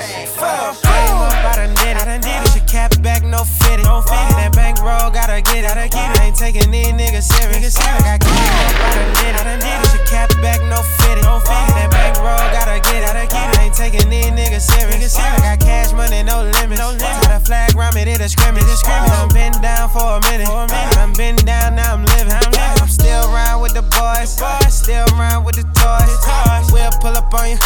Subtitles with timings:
[0.00, 0.80] Fuck.
[0.86, 2.00] I done did it.
[2.00, 2.56] I done did it.
[2.56, 3.84] Your cap back, no fitted.
[3.84, 4.36] No fitted.
[4.40, 5.68] That bank roll, gotta get it.
[5.68, 6.20] Gotta get it.
[6.20, 7.76] I ain't taking these niggas serious.
[7.76, 9.36] I got came up, I done did it.
[9.36, 9.90] I done did it.
[9.92, 11.24] Your cap back, no fitted.
[11.28, 11.76] No fitted.
[11.76, 13.12] That bank roll, gotta get it.
[13.12, 13.58] Gotta get it.
[13.60, 15.20] I ain't taking these niggas serious.
[15.20, 16.80] I got cash money, no limit.
[16.80, 17.04] No limit.
[17.04, 18.64] Tie the flag round me, did a scrimmage.
[18.64, 20.48] I done been down for a minute.
[20.48, 20.64] I
[20.96, 22.32] done been down, now I'm living.
[22.32, 24.40] I'm still around with the boys.
[24.72, 26.72] Still around with the toys.
[26.72, 27.58] We'll pull up on you.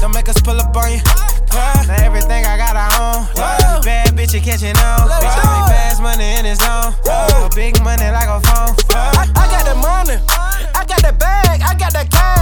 [0.00, 1.00] Don't make us pull up on you.
[1.52, 3.82] Now everything I got, I own.
[3.82, 5.08] Bad bitch, you catching on.
[5.08, 6.94] Bitch, I make fast money in his zone.
[7.54, 8.74] Big money like a phone.
[8.94, 10.20] I, I got that money.
[10.74, 11.62] I got that bag.
[11.62, 12.39] I got that cash.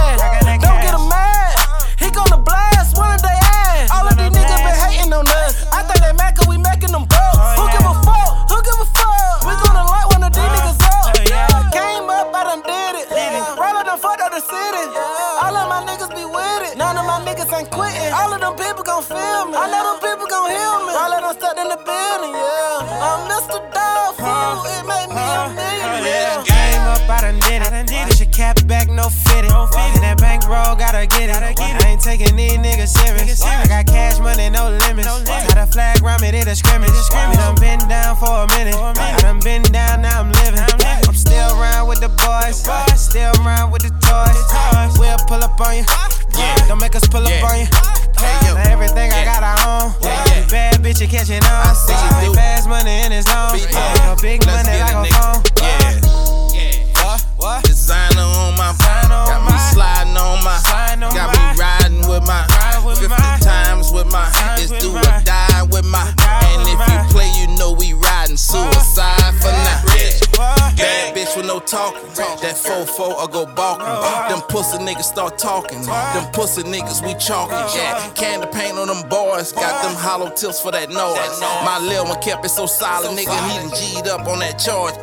[75.09, 75.81] Start talking.
[75.81, 77.57] Them pussy niggas we chalking.
[77.75, 79.51] Yeah, candy paint on them boys.
[79.51, 81.41] Got them hollow tips for that noise.
[81.65, 83.33] My lil one kept it so solid, nigga.
[83.49, 84.93] He done G'd up on that charge.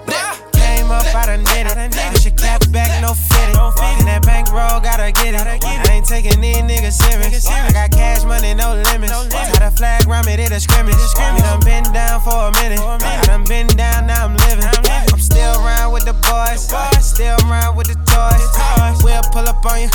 [0.54, 2.12] Came up, I done did it.
[2.12, 3.56] Push your cap back, no fitted.
[3.98, 5.42] And that bank roll, gotta get it.
[5.42, 5.58] I
[5.90, 7.46] ain't taking these niggas serious.
[7.46, 9.12] I got cash money, no limits.
[9.28, 10.94] Tie the flag round me, did a scrimmage.
[11.18, 12.78] We done been down for a minute.
[12.80, 14.64] I done been down, now I'm living.
[15.12, 16.70] I'm still around with the boys.
[17.04, 19.04] Still around with the toys.
[19.04, 19.90] We'll pull up on you.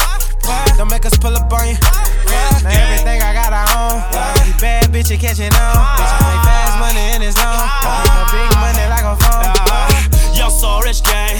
[0.78, 1.78] Don't make us pull up on you.
[2.62, 3.98] Now everything I got, I own.
[4.46, 5.76] You bad bitch, you catching on.
[5.98, 7.70] Bitch, I make fast money in his zone.
[8.30, 9.50] Big money like a phone.
[10.38, 11.38] Yo, so rich gang.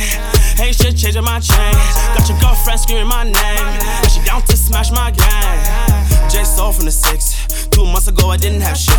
[0.60, 1.74] Ain't shit changing my chain.
[2.16, 3.68] Got your girlfriend screaming my name.
[4.02, 6.30] And she down to smash my gang.
[6.30, 7.41] J Soul from the six.
[7.72, 8.98] Two months ago, I didn't have shit.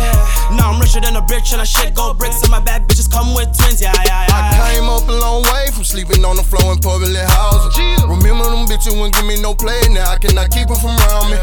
[0.57, 2.41] Now I'm richer than a bitch, and I shit go bricks.
[2.41, 4.51] And my bad bitches come with twins, yeah, yeah, yeah.
[4.51, 8.09] I came up a long way from sleeping on the floor in public housing.
[8.09, 11.31] Remember them bitches wouldn't give me no play, now I cannot keep her from around
[11.31, 11.37] me.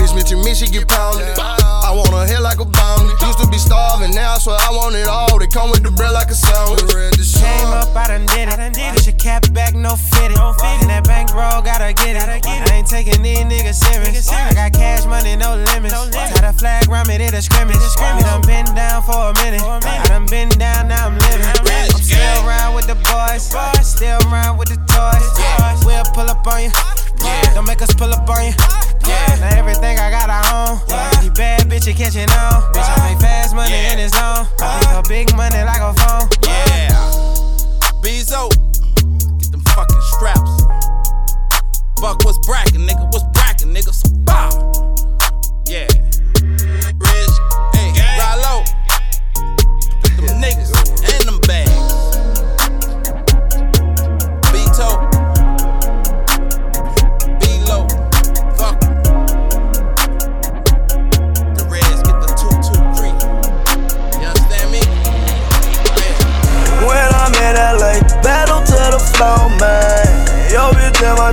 [0.00, 1.38] Bitch, bitch, and me, she get pounded.
[1.38, 3.10] I want her hair like a bounty.
[3.26, 5.38] Used to be starving, now I swear I want it all.
[5.38, 6.86] They come with the bread like a sandwich.
[7.40, 8.94] Came up, I done did it.
[8.94, 10.38] Push your cap back, no fitted.
[10.38, 12.22] And that bank roll, gotta get it.
[12.22, 12.38] I
[12.74, 14.28] ain't taking these niggas serious.
[14.30, 15.94] I got cash money, no limits.
[16.10, 17.76] Tie the flag round me, did a scrimmage.
[17.76, 19.62] We done been down for a minute.
[19.62, 21.46] I done been down, now I'm living.
[21.46, 23.46] I'm still around with the boys.
[23.86, 25.84] Still around with the toys.
[25.84, 26.70] We'll pull up on you.
[27.54, 28.54] Don't make us pull up on you.
[29.06, 30.80] Yeah, Now everything I got, I own.
[30.88, 31.22] Yeah.
[31.22, 32.62] You bad bitch, you catching on.
[32.74, 34.46] Bitch, I make fast money in his zone.
[34.60, 36.26] I make a big money like a phone.
[36.42, 36.90] Yeah.
[38.02, 38.50] Bezo.
[39.38, 40.50] Get them fucking straps.
[42.00, 43.04] Buck, what's brackin', nigga?
[43.12, 43.92] What's brackin', nigga?
[43.92, 44.96] So bow.
[45.66, 46.09] Yeah.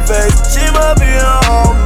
[0.07, 0.53] Face.
[0.53, 1.35] She must be a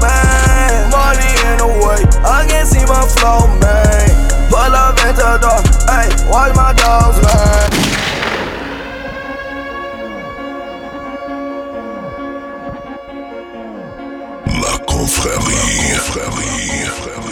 [0.02, 0.90] man.
[0.90, 4.10] Money in the way, I can't see my flow, man.
[4.50, 7.70] Pull up into the door, hey, watch my dogs, man.
[14.62, 15.96] La confrérie.
[15.96, 17.32] confrérie.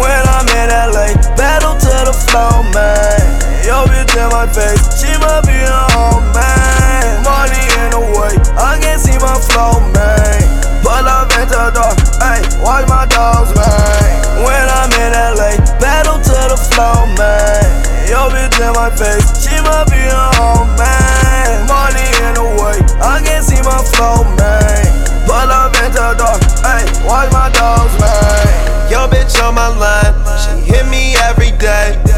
[0.00, 3.37] When I'm in LA, battle to the flow, man.
[3.68, 7.20] Yo, bitch in my face, she must be a home, man.
[7.20, 10.40] Money in the way, I can't see my flow, man.
[10.80, 14.08] Pull up into the door, hey, watch my dogs, man.
[14.40, 17.60] When I'm in LA, battle to the flow, man.
[18.08, 21.68] Yo, bitch in my face, she must be a home, man.
[21.68, 24.80] Money in the way, I can't see my flow, man.
[25.28, 28.88] Pull up into the door, hey, watch my dogs, man.
[28.88, 32.17] Yo, bitch on my line, she hit me every day.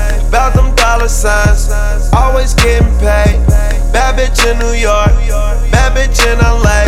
[0.91, 1.71] Dollar signs,
[2.13, 3.39] always getting paid.
[3.95, 5.15] Bad bitch in New York,
[5.71, 6.83] bad bitch in LA.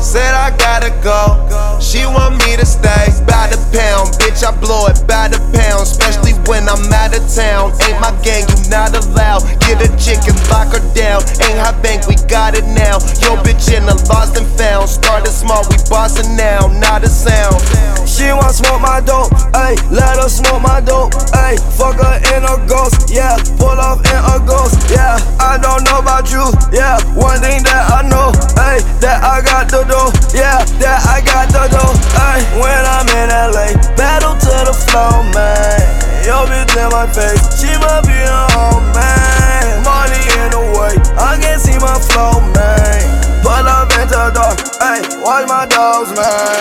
[0.00, 1.49] Said I gotta go,
[1.80, 3.08] she want me to stay.
[3.26, 5.82] By the pound, bitch, I blow it by the pound.
[5.82, 7.72] Especially when I'm out of town.
[7.88, 9.42] Ain't my gang, you not allowed.
[9.64, 11.24] Get a chick and lock her down.
[11.42, 13.00] Ain't high bank, we got it now.
[13.24, 14.88] Yo, bitch in the lost and found.
[14.88, 17.56] Started small, we bossin' now, not a sound.
[18.04, 21.56] She want smoke my dope, ayy, let her smoke my dope, ayy.
[21.78, 25.16] Fuck her in a ghost, yeah, pull off in a ghost, yeah.
[25.40, 27.00] I don't know about you, yeah.
[27.16, 31.48] One thing that I know, ayy, that I got the dough, yeah, that I got
[31.48, 31.94] the dough,
[32.30, 32.42] ayy.
[32.60, 35.80] When I'm in LA, battle to the flow, man.
[36.26, 39.82] Yo, bitch in my face, she must be a home, man.
[39.86, 43.00] Money in the way, I can't see my flow, man.
[43.42, 46.59] Pull up into the door, ayy, watch my dogs, man.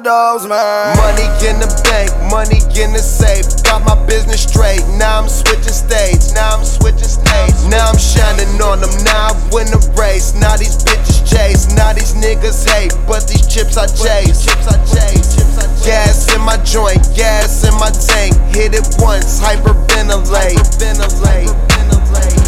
[0.00, 0.96] Dogs, man.
[0.96, 3.44] Money in the bank, money in the safe.
[3.64, 6.32] Got my business straight, now I'm switching states.
[6.32, 7.64] now I'm switching states.
[7.68, 10.34] Now I'm shining on them, now I win the race.
[10.34, 14.44] Now these bitches chase, now these niggas hate, but these chips I chase.
[14.44, 15.36] Chips I chase.
[15.84, 18.34] Gas in my joint, gas in my tank.
[18.54, 20.56] Hit it once, hyperventilate.
[20.56, 22.39] Hyperventilate.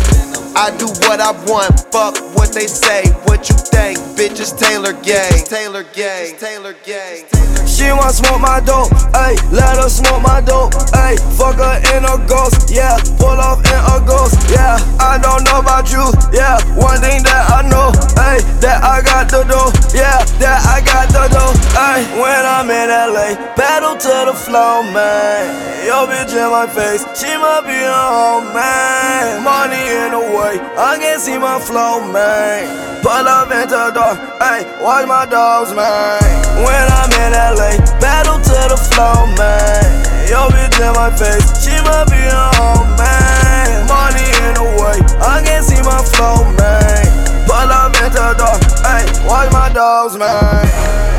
[0.54, 3.08] I do what I want, fuck what they say.
[3.24, 3.98] What you think?
[4.20, 5.32] Bitches Taylor gang.
[5.46, 6.36] Taylor gang.
[6.36, 7.24] Taylor gang.
[7.64, 9.40] She want smoke my dope, ayy.
[9.50, 11.16] Let her smoke my dope, ayy.
[11.40, 13.00] Fuck her in a ghost, yeah.
[13.16, 14.76] Pull off in a ghost, yeah.
[15.00, 16.04] I don't know about you,
[16.36, 16.60] yeah.
[16.76, 17.88] One thing that I know,
[18.20, 18.44] ayy.
[18.60, 20.20] That I got the dough, yeah.
[20.36, 22.04] That I got the dough, ayy.
[22.20, 25.72] When I'm in LA, battle to the flow, man.
[25.82, 29.42] Yo, bitch in my face, she must be a home, man.
[29.42, 32.66] Money in the way, I can't see my flow, man.
[33.02, 34.62] Pull up into the door, ayy.
[34.82, 36.18] Watch my dogs, man.
[36.66, 39.86] When I'm in LA, battle to the flow, man.
[40.30, 43.86] Yo, bitch in my face, she must be a home, man.
[43.86, 47.06] Money in the way, I can't see my flow, man.
[47.46, 48.58] Pull up into the door,
[48.94, 49.06] ayy.
[49.26, 51.11] Watch my dogs, man.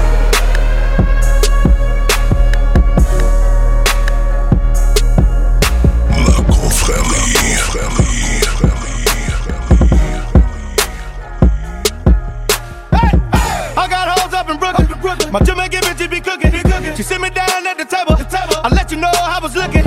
[15.33, 16.51] My Jamaican bitches be cooking.
[16.95, 18.13] She sit me down at the table.
[18.15, 18.61] the table.
[18.61, 19.81] I let you know how I was looking.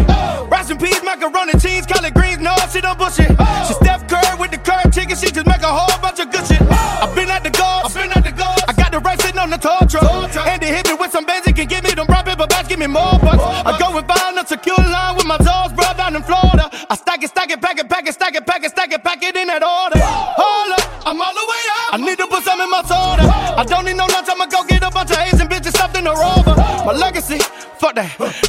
[0.51, 2.43] Rice and peas, macaroni, cheese, collard greens.
[2.43, 3.31] No, she don't bullshit.
[3.71, 5.15] She Steph Curry with the curd chicken.
[5.15, 6.59] She just make a whole bunch of good shit.
[6.67, 7.95] I been at the guards.
[7.95, 10.35] I got the right sitting on the tall truck.
[10.35, 12.67] And they hit me with some basic and give me them brown paper bags.
[12.67, 13.39] Give me more bucks.
[13.39, 16.67] I go and find a secure line with my toes, bro, down in Florida.
[16.91, 19.03] I stack it, stack it, pack it, pack it, stack it, pack it, stack it,
[19.05, 20.03] pack it in that order.
[20.03, 21.95] Hold up, I'm all the way up.
[21.95, 23.31] I need to put some in my soda.
[23.57, 23.96] I don't need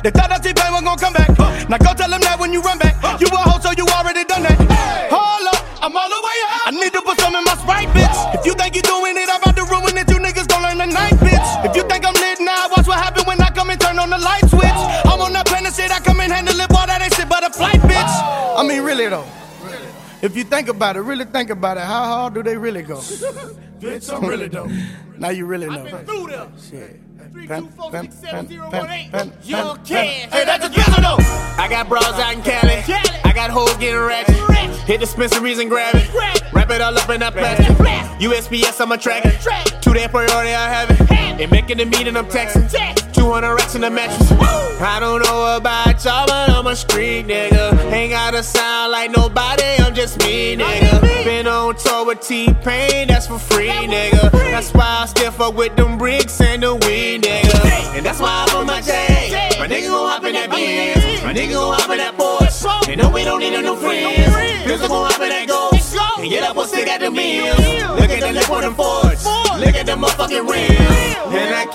[0.08, 1.36] They thought that T-Pain was gonna come back.
[1.68, 2.96] Now go tell them that when you run back.
[3.20, 4.56] You a hoe, so you already done that.
[5.12, 6.64] Hold up, I'm all the way up.
[6.64, 8.16] I need to put some in my Sprite, bitch.
[8.32, 10.08] If you think you're doing it, I'm about to ruin it.
[10.08, 11.44] You niggas gon' learn tonight, bitch.
[11.68, 14.08] If you think I'm lit now, watch what happen when I come and turn on
[14.08, 14.80] the light switch.
[15.12, 17.44] I'm on that planet shit, I come and handle it, boy, that ain't shit but
[17.44, 18.14] a flight, bitch.
[18.56, 19.28] I mean, really though.
[20.24, 23.04] If you think about it, really think about it, how hard do they really go?
[23.84, 24.72] Bitch, I'm really dope.
[25.20, 25.84] now you really know.
[26.08, 26.54] Through them.
[26.58, 27.07] Shit.
[27.48, 29.12] Three, Pen, two, four, pen, six, seven, pen, zero, pen, one, eight.
[29.12, 29.90] pen, Young pen, Cash.
[29.90, 30.30] pen.
[30.32, 31.18] Hey, that's a pistol though.
[31.58, 32.84] I got bras out in Cali.
[33.24, 34.36] I got hoes getting ratchet.
[34.88, 36.14] Hit dispensaries and grab it.
[36.54, 37.68] Wrap it all up in that plastic.
[38.20, 39.40] USPS, I'm a track it.
[39.82, 41.12] To that priority, I have it.
[41.42, 42.97] And making the meeting, I'm texting.
[43.18, 44.32] 200 racks in the mattress.
[44.80, 47.92] I don't know about y'all, but I'm a street nigga.
[47.92, 51.02] Ain't gotta sound like nobody, I'm just me, nigga.
[51.24, 54.32] Been on tour with T-Pain, that's for free, nigga.
[54.32, 57.96] That's why I still fuck with them bricks and the weed, nigga.
[57.98, 59.48] And that's why I'm on my J.
[59.60, 61.24] My nigga gon' hop in that Benz.
[61.24, 62.90] My nigga gon' hop in that Porsche.
[62.90, 64.34] And no, we don't need no new friends.
[64.66, 65.98] Pistol gon' hop in that Ghost.
[66.20, 67.58] And get up or stick at the meals.
[67.58, 69.26] Look at the lip on them Fords.
[69.26, 70.80] Look at the motherfucking rims.
[71.34, 71.66] And I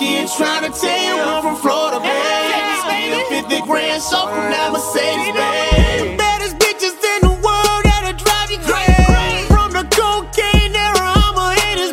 [3.93, 6.19] 50 grand so from that Mercedes, babe.
[6.19, 9.47] Baddest bitches in the world that'll drive you crazy.
[9.49, 11.93] From the cocaine era, I'm a haters,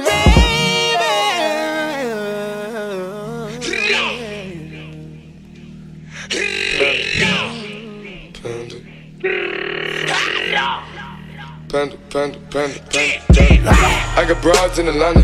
[11.69, 13.69] Panda, panda, panda, panda, panda.
[14.17, 15.21] I got broads in Atlanta,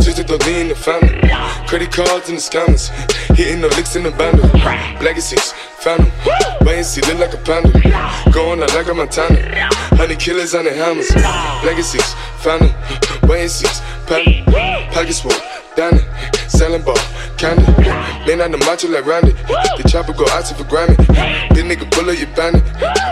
[0.00, 1.18] just to throw in the family.
[1.66, 2.90] Credit cards in the scammers,
[3.36, 4.46] hitting the licks in the bundle.
[5.02, 5.52] Legacies,
[5.84, 6.10] them.
[6.62, 7.70] Wait see, look like a panda.
[8.32, 9.68] Going out like a Montana.
[9.96, 11.10] Honey killers on the hammers.
[11.64, 12.72] Legacies, them.
[13.28, 13.68] Wait see,
[14.06, 14.44] panda.
[14.92, 15.32] Pockets full,
[15.76, 16.02] it.
[16.48, 16.98] Selling ball,
[17.38, 17.64] candy.
[18.26, 19.32] Man on the macho like Randy.
[19.32, 20.96] The chopper go out for Grammy.
[21.54, 22.62] This nigga bullet, you bandit.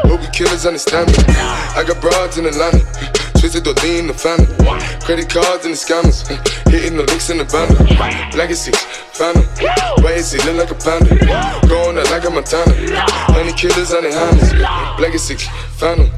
[0.04, 1.16] Hope you killers understand me.
[1.28, 2.84] I got broads in Atlanta.
[3.38, 4.50] Twisted the in the family.
[5.06, 6.26] Credit cards and the scammers.
[6.66, 7.78] Hitting the licks in the bundle.
[8.36, 8.72] Legacy,
[9.14, 9.46] them.
[10.02, 11.14] Wait and see, look like a panda.
[11.70, 12.74] Going out like a Montana.
[13.30, 14.50] Honey killers on the hammers.
[14.98, 15.38] Legacy,
[15.78, 16.10] them.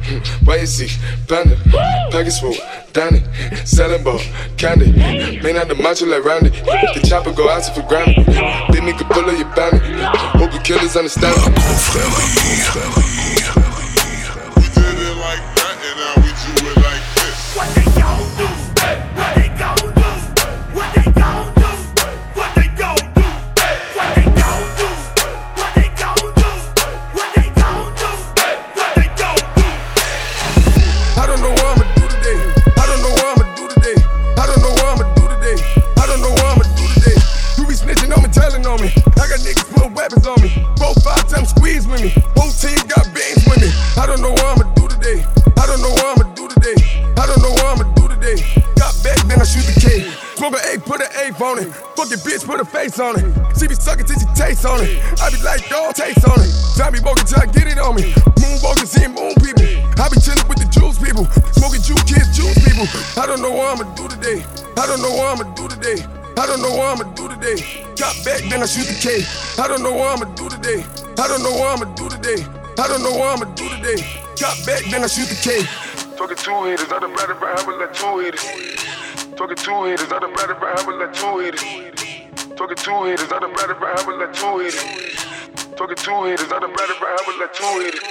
[0.49, 0.89] Wait and see,
[1.29, 1.61] panda.
[2.11, 2.57] Pockets full,
[2.93, 3.21] Danny.
[3.69, 4.21] Selling ball,
[4.57, 4.91] candy.
[5.45, 6.49] Man on the macho like Randy.
[6.49, 8.25] The chopper go out for granted.
[8.25, 9.85] This nigga bullet, you bandit.
[10.41, 11.37] Hope you killers understand
[47.21, 48.37] I don't know what I'ma do today.
[48.77, 50.20] Got back, then I shoot the K.
[50.41, 51.69] Smoke an put an eight on it.
[52.01, 53.29] Fucking bitch, put a face on it.
[53.61, 54.97] She be sucking till she taste on it.
[55.21, 56.49] I be like, dog, taste on it.
[57.05, 58.17] Walking till I get it on me.
[58.41, 59.69] Moonwalking, seeing moon people.
[60.01, 61.29] I be chilling with the juice people.
[61.53, 62.89] Smoking juice kids, juice people.
[63.21, 64.41] I don't know what I'ma do today.
[64.81, 66.09] I don't know what I'ma do today.
[66.09, 67.61] I don't know what I'ma do today.
[68.01, 69.21] Got back, then I shoot the K.
[69.61, 70.81] I don't know what I'ma do today.
[71.21, 72.49] I don't know what I'ma do today.
[72.81, 74.25] I don't know what I'ma do today.
[74.41, 75.69] Got back, then I shoot the K.
[76.17, 78.81] Talking two hitters, I done by having like two hitters.
[79.41, 81.65] Talking two hitters, I done batted by having like two hitters.
[82.61, 84.85] Talking two hitters, I done batted by having like two hitters.
[85.81, 88.05] Talking two hitters, I done batted by having like two hitters.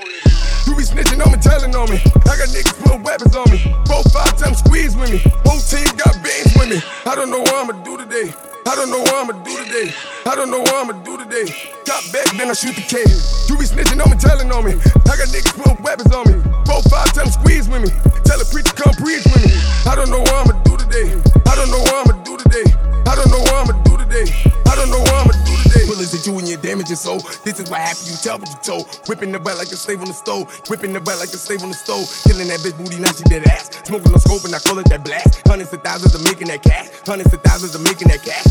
[0.66, 2.02] You be snitching on me, telling on me.
[2.26, 3.60] I got niggas putting weapons on me.
[3.86, 5.22] Four, five times squeeze with me.
[5.46, 6.82] Whole team got beans with me.
[7.06, 8.34] I don't know what I'ma do today.
[8.70, 9.92] I don't know what I'ma do today.
[10.28, 11.50] I don't know what I'ma do today.
[11.90, 13.02] Got back, then I shoot the K.
[13.50, 14.78] You be snitching on me, telling on me.
[15.10, 16.38] I got niggas putting weapons on me.
[16.70, 17.90] Four, five times squeeze with me.
[18.30, 19.58] Tell a preacher come preach with me.
[19.90, 21.18] I don't know what I'ma do today.
[21.50, 22.89] I don't know what I'ma do today.
[23.10, 24.30] I don't know what I'ma do today.
[24.70, 25.82] I don't know what I'ma do today.
[25.90, 27.18] Bullets at you and your damage your soul.
[27.42, 28.86] This is what happened, you tell what you told.
[29.10, 30.46] Whipping the butt like a slave on the stove.
[30.70, 32.06] Whipping the butt like a slave on the stove.
[32.30, 33.74] Killing that bitch booty, now she dead ass.
[33.90, 35.42] Smoking the scope and I call it that blast.
[35.50, 36.86] Hundreds of thousands of making that cash.
[37.02, 38.46] Hundreds of thousands of making that cash.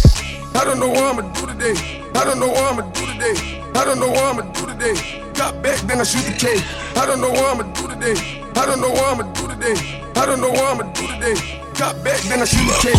[0.58, 2.02] I don't know what I'ma do today.
[2.18, 3.62] I don't know what I'ma do today.
[3.78, 5.22] I don't know what I'ma do today.
[5.38, 6.58] Got back, then I shoot the K.
[6.98, 8.42] I don't know what I'ma do today.
[8.58, 10.02] I don't know what I'ma do today.
[10.18, 11.62] I don't know what I'ma do today.
[11.78, 12.90] Got back, then I shoot the K.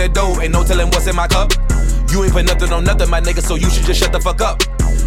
[0.00, 1.52] ain't no telling what's in my cup.
[2.10, 4.40] You ain't put nothing on nothing, my nigga, so you should just shut the fuck
[4.40, 4.62] up.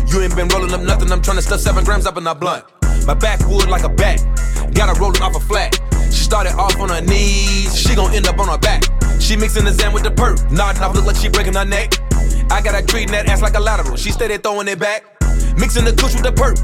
[0.07, 2.65] You ain't been rolling up nothing, I'm tryna stuff seven grams up in a blunt.
[3.05, 4.23] My back backwood like a bat,
[4.73, 5.79] got her rolling off a flat.
[6.05, 8.83] She started off on her knees, she gon' end up on her back.
[9.19, 10.39] She mixing the Zan with the perk.
[10.51, 11.93] Nodding off, look like she breaking her neck.
[12.51, 13.97] I got her treating that ass like a lateral.
[13.97, 15.03] She steady throwing it back.
[15.57, 16.57] Mixing the kush with the perk.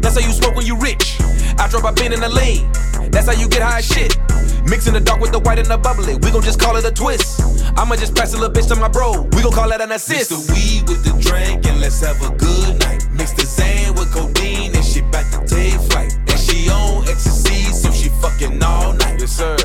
[0.00, 1.16] That's how you smoke when you rich.
[1.58, 2.70] I drop a bean in the lean.
[3.10, 4.16] That's how you get high shit.
[4.64, 6.14] Mixing the dark with the white and the bubbly.
[6.14, 7.40] We gon' just call it a twist.
[7.76, 9.22] I'ma just pass a little bitch to my bro.
[9.32, 10.30] We gon' call that an assist.
[10.30, 13.06] Mix the weed with the drink and let's have a good night.
[13.10, 16.14] Mix the Zan with codeine and she back to take flight.
[16.28, 19.18] And she on ecstasy, so she fucking all night.
[19.18, 19.56] Yes, sir.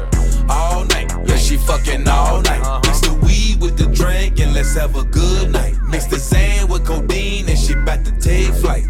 [0.49, 1.11] All night.
[1.27, 2.61] Yeah, she fucking all night.
[2.61, 2.81] Uh-huh.
[2.85, 5.75] Mix the weed with the drink and let's have a good night.
[5.89, 8.86] Mix the Zan with codeine and she back to take flight.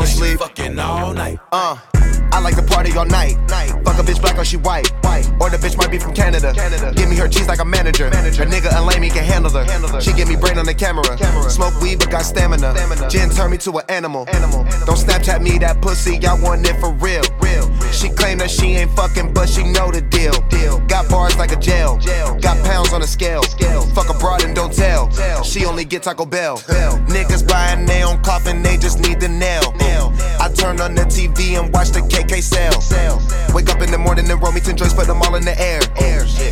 [0.00, 0.38] Don't sleep.
[0.38, 1.38] Fucking all night.
[1.52, 1.76] Uh,
[2.32, 3.36] I like to party all night.
[3.84, 4.90] Fuck a bitch black or she white.
[5.40, 6.52] Or the bitch might be from Canada.
[6.96, 8.06] Give me her cheese like a manager.
[8.06, 10.00] A nigga and lame, he can handle her.
[10.00, 11.04] She give me brain on the camera.
[11.50, 12.74] Smoke weed but got stamina.
[13.08, 14.24] Gin turn me to an animal.
[14.24, 17.22] Don't Snapchat me that pussy, I want it for real.
[17.92, 20.32] She claim that she ain't fucking, but she know the deal.
[20.86, 21.98] Got bars like a jail.
[22.40, 23.42] Got pounds on a scale.
[23.94, 25.10] Fuck a broad and don't tell.
[25.42, 26.58] She only get Taco Bell.
[27.08, 29.74] Niggas buying their own coffin, they just need the nail.
[30.40, 32.74] I turn on the TV and watch the KK sell.
[33.54, 35.58] Wake up in the morning and roll me 10 joints, put them all in the
[35.60, 35.80] air.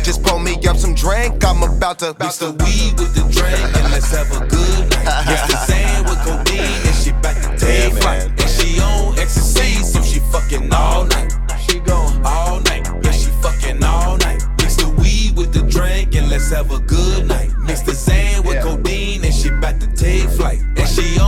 [0.03, 2.15] Just pull me up some drink, I'm about to.
[2.19, 5.25] Mix the weed with the drink and let's have a good night.
[5.27, 8.27] Mix the Zan with codeine and she back to take Yeah, flight.
[8.29, 11.31] And she on ecstasy, so she fucking all night.
[11.67, 12.87] She going all night.
[13.03, 14.41] Yeah, she fucking all night.
[14.57, 17.51] Mix the weed with the drink and let's have a good night.
[17.59, 20.59] Mix the Zan with codeine and she back to take flight.
[20.77, 21.18] And she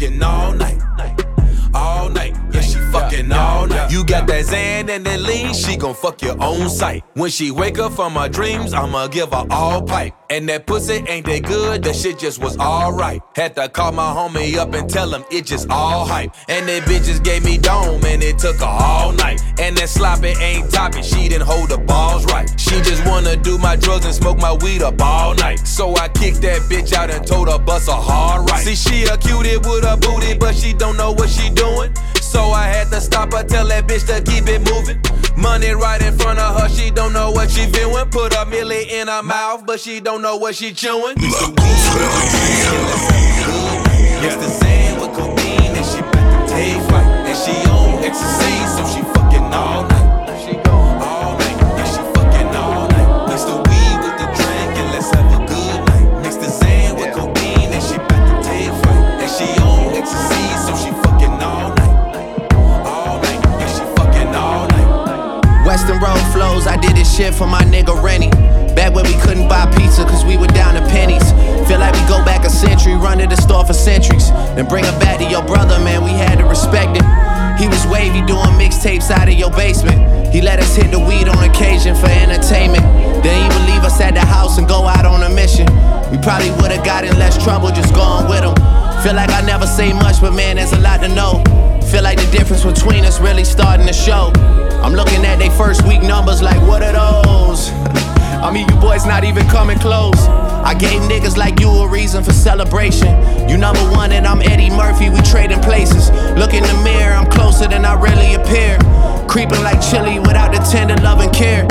[0.00, 0.80] fucking all night.
[1.74, 2.34] All night.
[2.52, 3.59] Yeah, she fucking all night.
[3.90, 7.02] You got that Zan and that lean, she gon' fuck your own sight.
[7.14, 10.14] When she wake up from her dreams, I'ma give her all pipe.
[10.30, 13.20] And that pussy ain't that good, that shit just was alright.
[13.34, 16.32] Had to call my homie up and tell him it just all hype.
[16.48, 19.42] And that bitch just gave me dome and it took her all night.
[19.58, 22.48] And that sloppy ain't topping, she didn't hold the balls right.
[22.60, 25.66] She just wanna do my drugs and smoke my weed up all night.
[25.66, 28.64] So I kicked that bitch out and told her bust a hard right.
[28.64, 31.92] See, she a cutie with a booty, but she don't know what she doing.
[32.30, 35.00] So I had to stop her, tell that bitch to keep it moving.
[35.36, 38.06] Money right in front of her, she don't know what she viewing.
[38.10, 41.16] Put a milli in her mouth, but she don't know what she chewing.
[41.18, 41.34] Mix
[44.36, 44.69] the
[89.80, 91.42] say much, but man, there's a lot to know.
[91.90, 94.30] Feel like the difference between us really starting to show.
[94.84, 97.70] I'm looking at they first week numbers like, what are those?
[98.44, 100.20] I mean, you boys not even coming close.
[100.70, 103.08] I gave niggas like you a reason for celebration.
[103.48, 106.10] You number one and I'm Eddie Murphy, we trading places.
[106.36, 108.76] Look in the mirror, I'm closer than I really appear.
[109.28, 111.64] Creeping like chili without the tender love and care.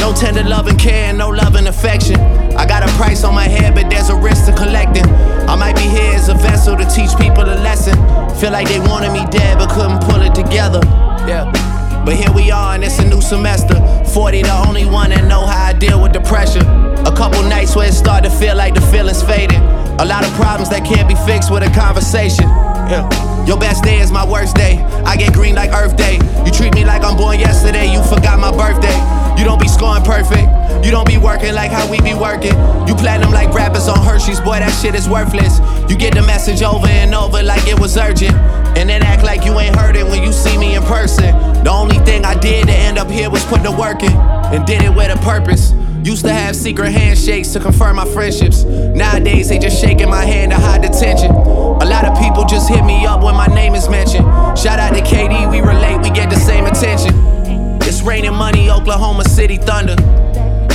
[0.00, 2.18] No tender love and care, no love and affection.
[2.56, 5.04] I got a price on my head, but there's a risk to collecting.
[5.48, 7.94] I might be here as a vessel to teach people a lesson.
[8.36, 10.80] Feel like they wanted me dead, but couldn't pull it together.
[11.26, 11.50] Yeah.
[12.04, 13.74] But here we are, and it's a new semester.
[14.14, 16.62] 40, the only one that know how I deal with the pressure.
[17.06, 19.62] A couple nights where it start to feel like the feeling's fading.
[19.98, 22.46] A lot of problems that can't be fixed with a conversation.
[22.86, 23.08] Yeah.
[23.46, 24.78] Your best day is my worst day.
[25.04, 26.18] I get green like Earth Day.
[26.44, 27.86] You treat me like I'm born yesterday.
[27.90, 28.94] You forgot my birthday.
[29.38, 30.46] You don't be scoring perfect.
[30.84, 32.54] You don't be working like how we be working.
[32.86, 34.40] You platinum like rappers on Hershey's.
[34.40, 35.58] Boy, that shit is worthless.
[35.90, 38.34] You get the message over and over like it was urgent.
[38.76, 41.34] And then act like you ain't heard it when you see me in person.
[41.64, 44.12] The only thing I did to end up here was put the work in.
[44.12, 45.72] And did it with a purpose.
[46.06, 48.62] Used to have secret handshakes to confirm my friendships.
[48.62, 51.32] Nowadays, they just shaking my hand to hide the tension.
[51.32, 54.24] A lot of people just hit me up when my name is mentioned.
[54.56, 57.12] Shout out to KD, we relate, we get the same attention.
[57.82, 59.96] It's raining money, Oklahoma City Thunder.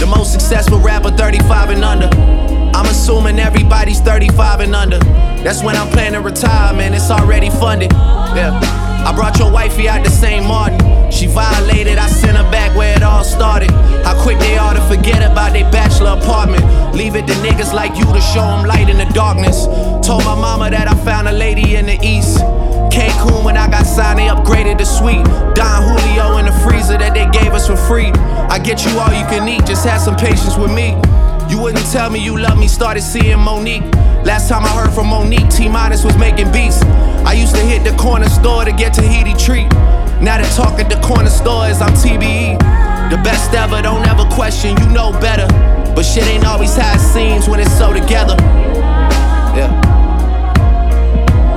[0.01, 2.07] The most successful rapper, 35 and under.
[2.75, 4.97] I'm assuming everybody's 35 and under.
[5.43, 6.95] That's when I'm planning to retire, man.
[6.95, 7.91] It's already funded.
[7.91, 8.59] Yeah.
[9.05, 10.43] I brought your wifey out the St.
[10.43, 11.11] Martin.
[11.11, 13.69] She violated, I sent her back where it all started.
[14.03, 16.65] How quick they are to forget about their bachelor apartment.
[16.95, 19.67] Leave it to niggas like you to show them light in the darkness.
[20.03, 22.39] Told my mama that I found a lady in the east.
[22.91, 25.23] Cancun when I got signed, they upgraded the suite.
[25.55, 28.11] Don Julio in the freezer that they gave us for free.
[28.51, 30.99] I get you all you can eat, just have some patience with me.
[31.49, 33.83] You wouldn't tell me you love me, started seeing Monique.
[34.23, 36.81] Last time I heard from Monique, T Minus was making beats.
[37.23, 39.69] I used to hit the corner store to get Tahiti treat.
[40.21, 42.59] Now they talk at the corner store stores, I'm TBE.
[43.09, 45.47] The best ever, don't ever question, you know better.
[45.95, 48.35] But shit ain't always how it seems when it's so together.
[49.57, 49.90] Yeah.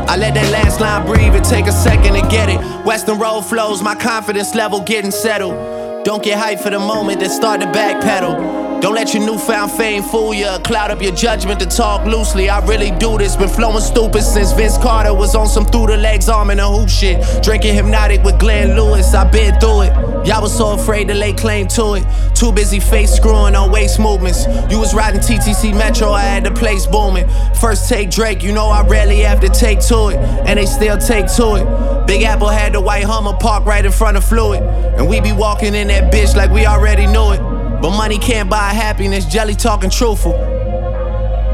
[0.06, 2.58] I let that last line breathe and take a second to get it.
[2.84, 6.04] Western road flows, my confidence level getting settled.
[6.04, 8.63] Don't get hyped for the moment, then start to backpedal.
[8.84, 12.50] Don't let your newfound fame fool you, cloud up your judgment to talk loosely.
[12.50, 15.96] I really do this, been flowing stupid since Vince Carter was on some through the
[15.96, 17.42] legs arm and a hoop shit.
[17.42, 20.26] Drinking hypnotic with Glenn Lewis, I been through it.
[20.26, 22.04] Y'all was so afraid to lay claim to it.
[22.34, 24.44] Too busy face screwing on waist movements.
[24.70, 27.26] You was riding TTC Metro, I had the place booming.
[27.58, 30.98] First take Drake, you know I rarely have to take to it, and they still
[30.98, 32.06] take to it.
[32.06, 35.32] Big Apple had the white Hummer parked right in front of Fluid, and we be
[35.32, 37.53] walking in that bitch like we already knew it.
[37.84, 40.32] But money can't buy happiness, jelly talking truthful.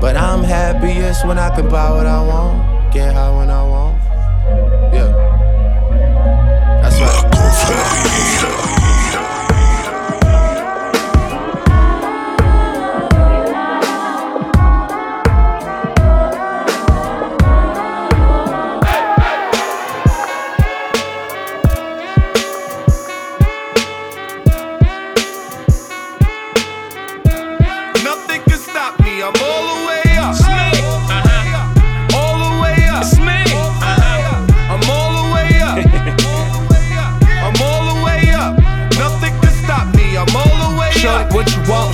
[0.00, 3.69] But I'm happiest when I can buy what I want, get high when I want.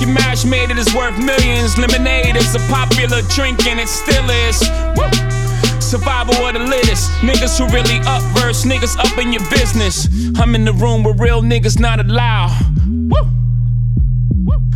[0.00, 1.76] You mash made it is worth millions.
[1.76, 4.60] Lemonade is a popular drink and it still is.
[4.96, 5.80] Woo.
[5.80, 7.10] Survival of the littest.
[7.20, 10.08] Niggas who really up verse, niggas up in your business.
[10.38, 12.56] I'm in the room where real niggas not allowed.
[12.86, 13.16] Woo.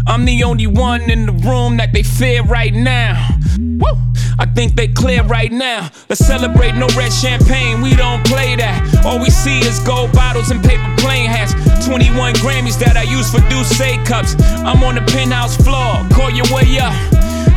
[0.06, 3.28] I'm the only one in the room that they fear right now.
[3.58, 4.10] Woo.
[4.38, 5.90] I think they clear right now.
[6.08, 9.04] Let's celebrate no red champagne, we don't play that.
[9.04, 11.52] All we see is gold bottles and paper plane hats.
[12.00, 13.76] 21 Grammys that I use for Douce
[14.08, 14.32] cups.
[14.64, 16.96] I'm on the penthouse floor, call your way up.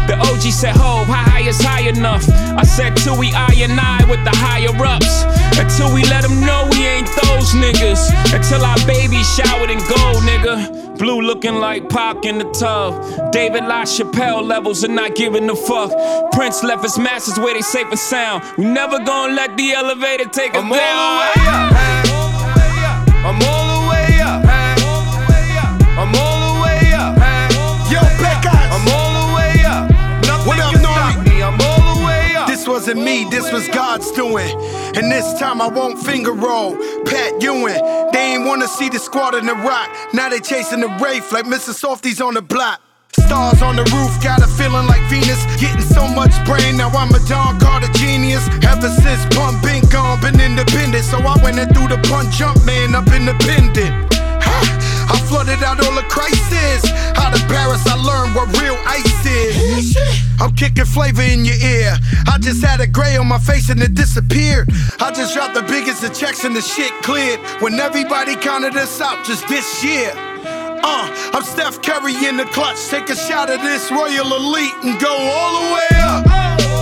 [0.03, 2.27] The OG said, Ho, how high is high enough?
[2.27, 5.23] I said, till we I and I with the higher ups.
[5.55, 8.11] Until we let them know we ain't those niggas.
[8.35, 10.99] Until our baby showered in gold, nigga.
[10.99, 13.31] Blue looking like Pac in the tub.
[13.31, 15.89] David LaChapelle levels and not giving a fuck.
[16.33, 18.43] Prince left his masters where they safe and sound.
[18.57, 21.93] We never gonna let the elevator take us I'm all the way up.
[23.23, 23.62] I'm all
[32.93, 34.49] wasn't me, this was God's doing.
[34.95, 36.75] And this time I won't finger roll.
[37.05, 39.89] Pat Ewing, they ain't wanna see the squad in the rock.
[40.13, 41.73] Now they chasing the Wraith like Mr.
[41.73, 42.81] Softies on the block.
[43.25, 45.41] Stars on the roof, got a feeling like Venus.
[45.59, 48.47] Getting so much brain, now I'm a Don Carter genius.
[48.65, 51.03] Ever since Pump been gone, been independent.
[51.05, 54.12] So I went and threw the punch jump man up independent.
[55.09, 56.85] I flooded out all the crisis.
[57.17, 59.97] Out of Paris, I learned what real ice is.
[60.39, 61.95] I'm kicking flavor in your ear.
[62.27, 64.69] I just had a gray on my face and it disappeared.
[64.99, 67.39] I just dropped the biggest of checks and the shit cleared.
[67.61, 70.11] When everybody counted us out just this year.
[70.85, 72.87] Uh, I'm Steph Curry in the clutch.
[72.89, 76.72] Take a shot of this Royal Elite and go all the way up.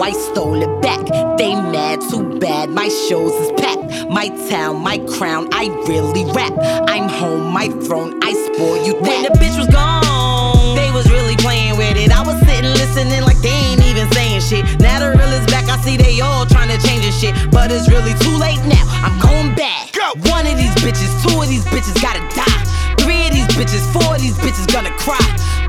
[0.00, 1.04] I stole it back.
[1.38, 2.70] They mad, too bad.
[2.70, 4.08] My shows is packed.
[4.10, 6.52] My town, my crown, I really rap.
[6.88, 9.08] I'm home, my throne, I spoil you that.
[9.08, 12.10] When the bitch was gone, they was really playing with it.
[12.12, 14.64] I was sitting listening like they ain't even saying shit.
[14.80, 17.34] Now the real is back, I see they all trying to change this shit.
[17.50, 18.84] But it's really too late now.
[19.02, 19.92] I'm going back.
[19.92, 20.14] Go.
[20.30, 22.62] One of these bitches, two of these bitches gotta die.
[23.02, 25.18] Three of these bitches bitches, four of these bitches gonna cry.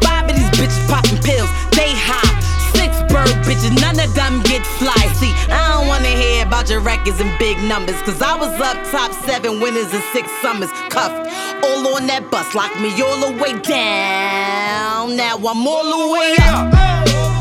[0.04, 2.45] Five of these bitches popping pills, they high.
[3.26, 5.02] Bird bitches, none of them get fly.
[5.20, 8.00] See, I don't wanna hear about your records and big numbers.
[8.04, 10.72] Cause I was up top seven winners in six summers.
[10.90, 11.28] Cuffed
[11.64, 15.16] all on that bus, locked me all the way down.
[15.16, 17.35] Now I'm all the way up.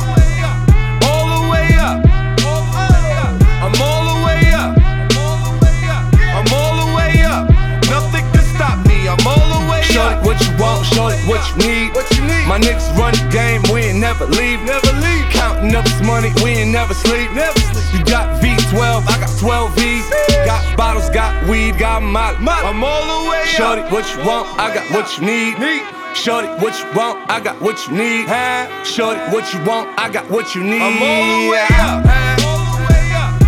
[9.94, 11.94] Show it what you want, show it what you need.
[11.94, 12.48] What you need?
[12.50, 14.60] My niggas run the game, we ain't never leave.
[14.66, 15.22] Never leave.
[15.30, 17.30] Counting up this money, we ain't never sleep.
[17.30, 17.86] Never sleep.
[17.94, 20.04] You got V12, I got 12 V's.
[20.44, 22.38] Got bottles, got weed, got molly.
[22.42, 25.54] I'm all the way Shorty, what you want, I got what you need.
[26.16, 28.26] Shorty, what you want, I got what you need.
[28.84, 30.82] Shorty, what you want, I got what you need.
[30.82, 32.02] I'm all the way up.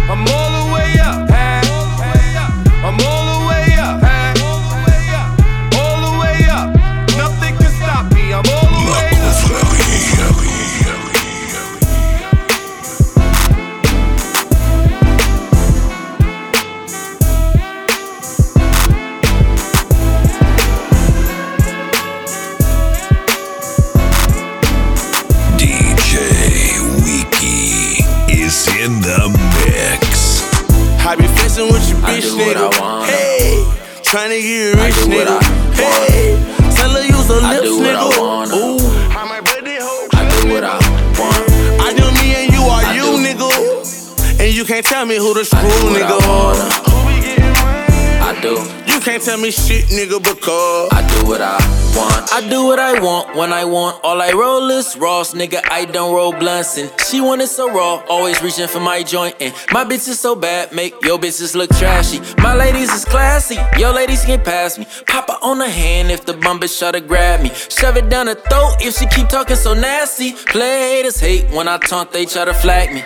[0.08, 0.45] I'm all
[28.86, 29.18] in the
[29.66, 30.46] mix.
[31.04, 32.70] I be flexing with your bitch, do what nigga.
[32.70, 33.06] I wanna.
[33.10, 33.66] Hey,
[34.06, 35.42] tryna get rich, nigga.
[35.74, 36.38] Hey,
[36.70, 38.22] tell her use her I lips, do what I nigga.
[38.22, 38.54] wanna.
[38.54, 38.78] Ooh,
[39.10, 40.08] how my hoe.
[40.14, 40.78] I do what I
[41.18, 41.82] want.
[41.82, 43.26] I do me and you are I you, do.
[43.26, 44.40] nigga.
[44.40, 47.05] And you can't tell me who the screw, what I nigga.
[48.36, 48.92] I do.
[48.92, 51.56] You can't tell me shit, nigga, because I do what I
[51.96, 52.32] want.
[52.32, 54.02] I do what I want when I want.
[54.04, 55.60] All I roll is Ross, nigga.
[55.70, 58.02] I don't roll blunts and she want it so raw.
[58.10, 61.70] Always reaching for my joint and my bitch is so bad, make your bitches look
[61.76, 62.20] trashy.
[62.42, 64.86] My ladies is classy, your ladies can't pass me.
[65.06, 67.50] Pop her on the hand if the bum bitch try to grab me.
[67.54, 70.32] Shove it down her throat if she keep talking so nasty.
[70.32, 73.02] Play haters hate when I taunt, they try to flag me.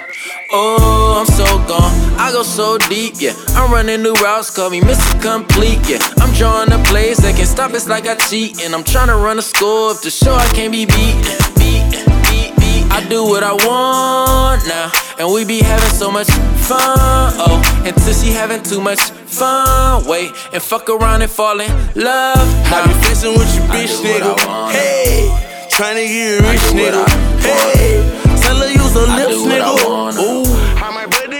[0.53, 1.95] Oh, I'm so gone.
[2.19, 3.35] I go so deep, yeah.
[3.55, 5.23] I'm running new routes, call me Mr.
[5.23, 5.99] Complete, yeah.
[6.19, 8.61] I'm drawing the plays that can stop, it's like I cheat.
[8.65, 11.15] And I'm trying to run a score up to show I can't be beat.
[11.55, 11.87] beat,
[12.27, 12.83] beat, beat.
[12.91, 14.91] I do what I want now.
[15.21, 16.27] And we be having so much
[16.67, 17.63] fun, oh.
[17.87, 20.33] Until she having too much fun, wait.
[20.53, 22.43] And fuck around and fall in love.
[22.67, 22.83] Now.
[22.83, 24.73] I be flexing with your bitch, do what I nigga.
[24.75, 25.31] Hey,
[25.71, 27.07] tryna get rich, nigga.
[27.39, 29.89] Hey, tell her use her I lips, do what I nigga.
[29.89, 30.21] wanna.
[30.21, 30.91] Ooh, how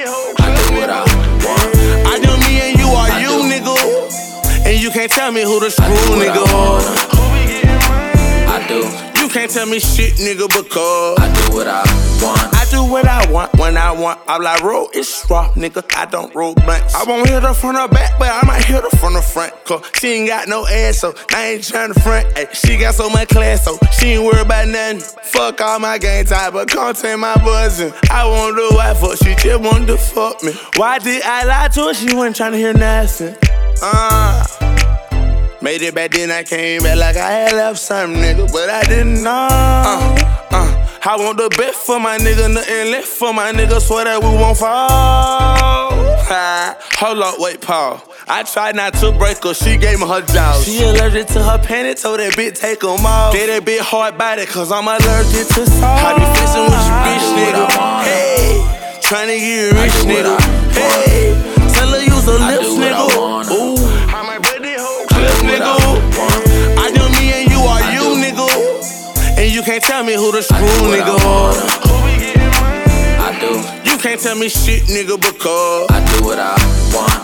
[0.07, 0.35] hoe.
[0.39, 1.01] I do what I
[1.45, 2.07] want.
[2.07, 3.51] I do me and you are I you, do.
[3.51, 4.67] nigga.
[4.67, 6.45] And you can't tell me who the screw, what I nigga.
[6.55, 6.93] wanna.
[7.17, 8.47] Who we getting money?
[8.47, 9.10] I do.
[9.33, 11.85] Can't tell me shit, nigga, because I do what I
[12.21, 12.53] want.
[12.53, 14.19] I do what I want when I want.
[14.27, 15.85] I'm like, roll it's raw, nigga.
[15.95, 16.97] I don't roll blunts.
[16.97, 19.53] I won't hit her from the back, but I might hit her from the front.
[19.65, 22.27] Cause she ain't got no ass, so I ain't tryna front.
[22.37, 24.99] Ay, she got so much class, so she ain't worried about nothing.
[25.23, 27.93] Fuck all my game time, but can't take my buzzing.
[28.11, 30.53] I want the wife, but she just want to fuck me.
[30.75, 31.95] Why did I lie to her?
[31.95, 33.37] She wasn't tryna hear nothing.
[33.81, 34.60] Uh.
[35.63, 38.83] Made it back then, I came back like I had left something, nigga, but I
[38.85, 39.49] didn't know.
[39.51, 40.17] Uh,
[40.53, 44.21] uh, I want the best for my nigga, nothing left for my nigga, swear that
[44.23, 44.89] we won't fall.
[44.89, 48.03] Ha, Hold up, wait, Paul.
[48.27, 50.65] I tried not to break her, she gave me her jaws.
[50.65, 53.35] She allergic to her panties, told that bitch take 'em off.
[53.35, 56.01] Get that bitch hard body, cause I'm allergic to salt.
[56.01, 57.65] I be flexing with your bitch, nigga.
[58.09, 58.65] Hey,
[59.05, 60.41] tryna get rich, nigga.
[60.73, 61.37] Hey,
[61.75, 63.53] tell her use her lips, do what I nigga.
[63.53, 63.80] Ooh,
[65.51, 65.75] nigga.
[66.79, 68.49] I do me and you are you, nigga.
[69.39, 71.17] And you can't tell me who the screw, nigga.
[71.25, 71.67] wanna.
[71.87, 73.19] Who we getting money?
[73.19, 73.91] I do.
[73.91, 76.55] You can't tell me shit, nigga, because I do what I
[76.95, 77.21] want.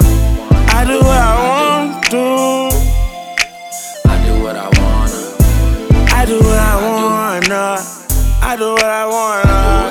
[0.74, 2.24] I do what I want to.
[4.08, 5.20] I do what I wanna.
[6.12, 7.78] I do what I wanna.
[8.42, 9.85] I do what I wanna.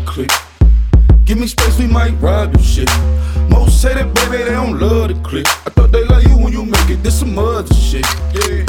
[0.00, 0.30] The clique.
[1.24, 2.90] Give me space, we might ride this shit.
[3.48, 5.46] Most say that baby, they don't love the clique.
[5.48, 8.04] I thought they love you when you make it, this some other shit.
[8.34, 8.64] Yeah.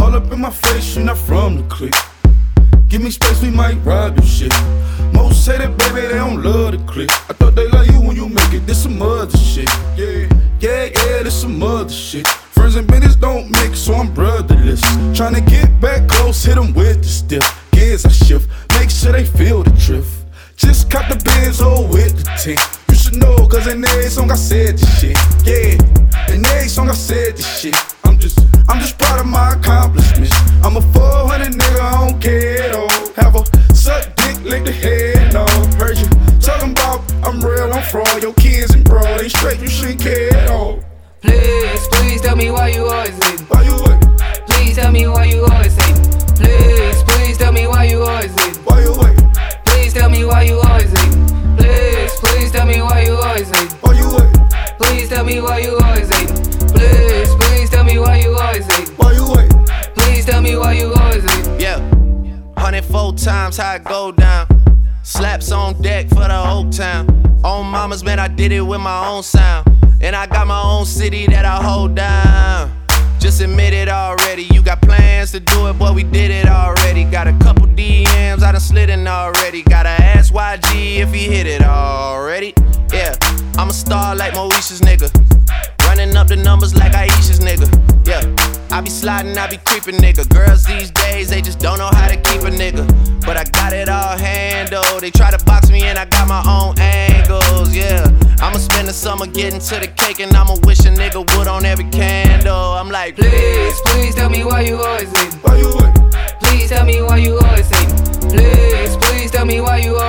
[0.00, 1.94] All up in my face, you're not from the clique.
[2.88, 4.52] Give me space, we might ride this shit.
[5.12, 7.10] Most say that baby, they don't love the clique.
[7.10, 7.68] I thought they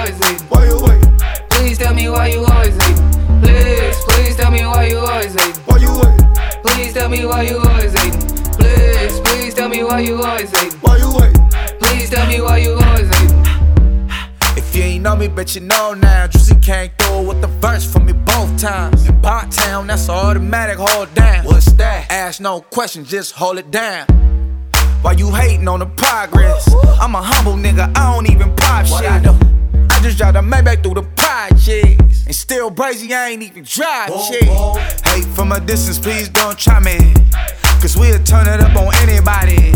[0.09, 0.41] always leave?
[0.51, 1.49] Why you wait?
[1.49, 2.97] Please tell me why you always leave.
[3.41, 5.57] Please, please tell me why you always leave.
[5.67, 6.63] Why you wait?
[6.63, 8.13] Please tell me why you always leave.
[8.57, 10.73] Please, please tell me why you always leave.
[10.81, 11.35] Why you wait?
[11.79, 13.31] Please tell me why you always leave.
[14.57, 16.27] If you ain't know me, bet you know now.
[16.27, 19.07] Juicy came through with the verse for me both times.
[19.07, 21.45] In Pot Town, that's automatic, hold down.
[21.45, 22.11] What's that?
[22.11, 24.05] Ask no questions, just hold it down.
[25.01, 26.67] Why you hating on the progress?
[26.99, 29.11] I'm a humble nigga, I don't even pop what shit.
[29.11, 29.58] I do?
[30.01, 32.25] Just drive the Maybach through the projects.
[32.25, 34.43] And still brazy, I ain't even drive shit.
[35.07, 37.13] Hate from a distance, please don't try me.
[37.81, 39.73] Cause we'll turn it up on anybody.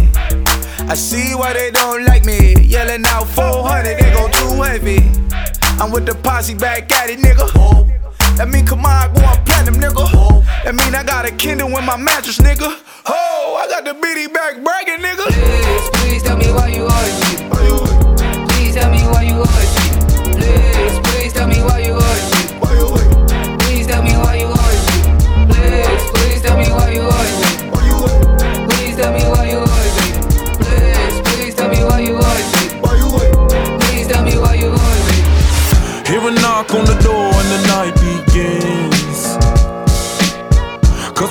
[0.89, 2.55] I see why they don't like me.
[2.61, 4.99] Yelling out 400, they go too heavy.
[5.81, 7.47] I'm with the posse back at it, nigga.
[8.37, 10.43] That mean come on, go on platinum, nigga.
[10.63, 12.81] That mean I got a Kindle in my mattress, nigga.
[13.05, 15.25] Oh, I got the biddy back bragging, nigga.
[15.31, 17.52] Please, please tell me why you always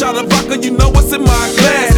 [0.00, 1.89] Shot of vodka, you know what's in my glass.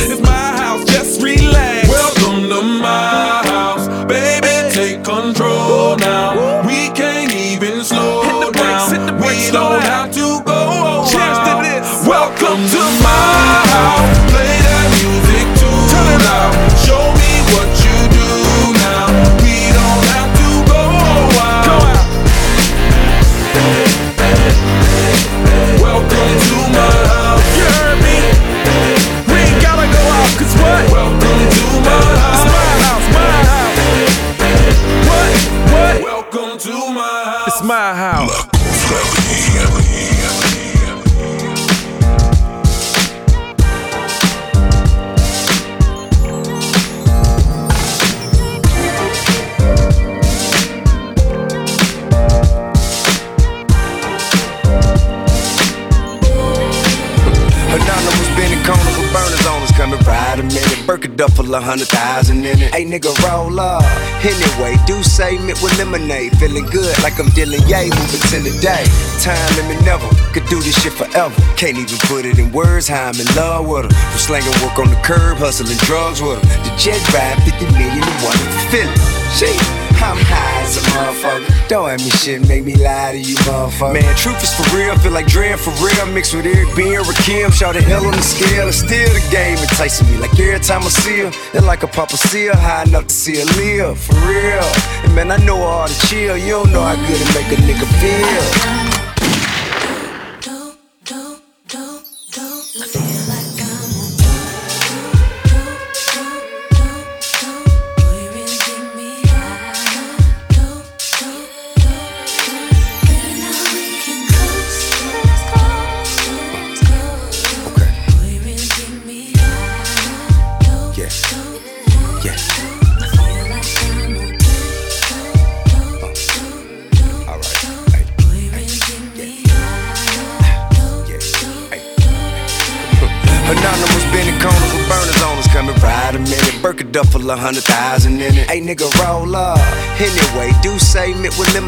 [61.55, 62.72] A hundred thousand in it.
[62.72, 63.84] Hey nigga, roll up.
[64.24, 66.36] Anyway, do say mint with lemonade.
[66.38, 68.84] Feeling good like I'm dealing yay, moving to the day.
[69.20, 71.34] Time limit never, could do this shit forever.
[71.57, 73.90] Can't even put it in words how I'm in love with her.
[73.90, 76.46] From slanging work on the curb, hustling drugs with her.
[76.64, 78.38] The jet ride 50 million and one
[78.70, 79.00] feel it.
[79.36, 79.82] Shit.
[80.03, 81.68] I'm high as a motherfucker.
[81.68, 83.94] Don't have me shit, make me lie to you, motherfucker.
[83.94, 86.07] Man, truth is for real, feel like Dre for real.
[86.12, 88.66] Mixed with Eric B and Rakim, shout the hell on the scale.
[88.66, 90.18] It's still the game enticing me.
[90.18, 93.38] Like every time I see her, it's like a papa seal, high enough to see
[93.38, 93.98] her live.
[93.98, 94.66] For real.
[95.05, 96.36] And man, I know all the chill.
[96.36, 98.82] You don't know how good it make a nigga feel.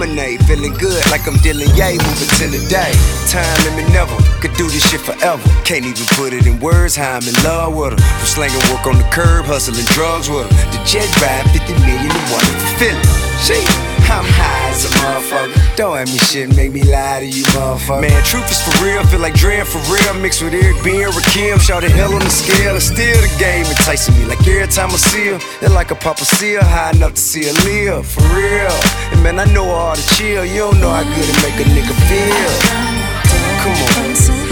[0.05, 0.45] Lemonade.
[0.47, 2.93] Feeling good like I'm dealing yay, moving to the day.
[3.29, 5.43] Time limit never, could do this shit forever.
[5.65, 7.99] Can't even put it in words how I'm in love with her.
[7.99, 10.65] From slanging work on the curb, hustling drugs with her.
[10.73, 12.45] The jet ride 50 million and one
[12.79, 13.07] feel it.
[13.41, 13.95] Shit.
[14.05, 15.77] I'm high as a motherfucker.
[15.77, 18.03] Don't have me shit, make me lie to you, motherfucker.
[18.03, 20.15] Man, truth is for real, feel like Dre for real.
[20.21, 22.77] Mixed with Eric B and Rakim, shout hell on the scale.
[22.77, 24.27] It's still the game enticing me.
[24.27, 27.45] Like every time I see her, it's like a papa seal, high enough to see
[27.49, 28.07] her live.
[28.07, 28.77] For real.
[29.25, 30.45] Man, I know all the chill.
[30.45, 32.51] You don't know how good it make a nigga feel.
[33.62, 34.44] Come on.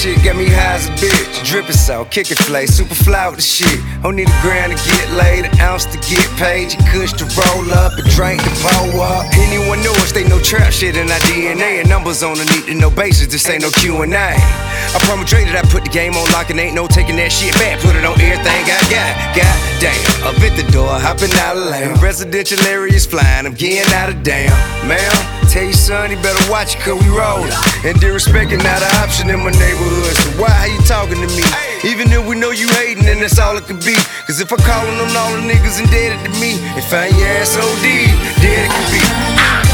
[0.00, 1.44] Shit got me high as a bitch.
[1.44, 3.80] Drippin' salt, kickin' flay, super fly with the shit.
[4.02, 6.72] Don't need a grand to get laid, an ounce to get paid.
[6.72, 9.28] You kush to roll up, a drink to pour up.
[9.36, 11.84] Anyone know us, they know trap shit in our DNA.
[11.84, 14.08] And numbers on the need to know basis, this ain't no Q&A.
[14.08, 17.78] I that I put the game on lock and ain't no taking that shit back.
[17.80, 19.12] Put it on everything I got.
[19.36, 21.94] God damn, up at the door, hopping out of lane.
[22.00, 24.50] Residential areas flying, I'm getting out of damn.
[24.88, 27.50] Ma'am, tell your son he better watch it cause we rollin'.
[27.82, 30.14] And disrespecting not an option in my neighborhood.
[30.14, 31.42] So why are you talking to me?
[31.82, 33.96] Even if we know you hating, then that's all it could be.
[34.26, 37.56] Cause if I callin' on all the niggas indebted to me, and find your ass
[37.56, 37.82] OD,
[38.40, 39.69] dead it could be.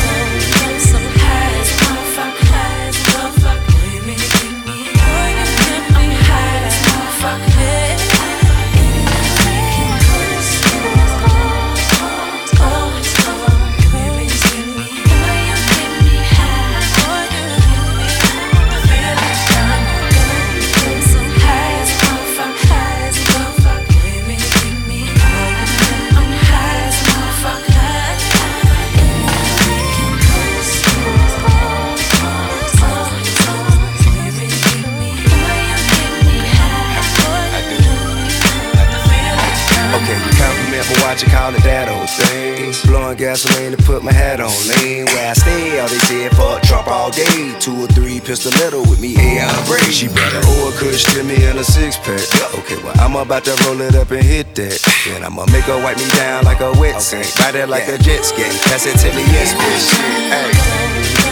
[41.17, 42.75] For watching, call it that old thing.
[42.91, 44.51] Blowing gasoline to put my hat on.
[44.69, 47.55] Lean where I stay, all they said fuck Trump all day.
[47.61, 49.93] Two or three pistoletto with me, I'm brave.
[49.93, 52.21] She better or kush to me in a six pack.
[52.59, 54.81] Okay, well, I'm about to roll it up and hit that.
[55.07, 57.27] Then I'ma make her wipe me down like a wet sink.
[57.39, 58.43] Ride it like a jet ski.
[58.69, 61.23] Pass it to me, yes, bitch.
[61.23, 61.26] Hey.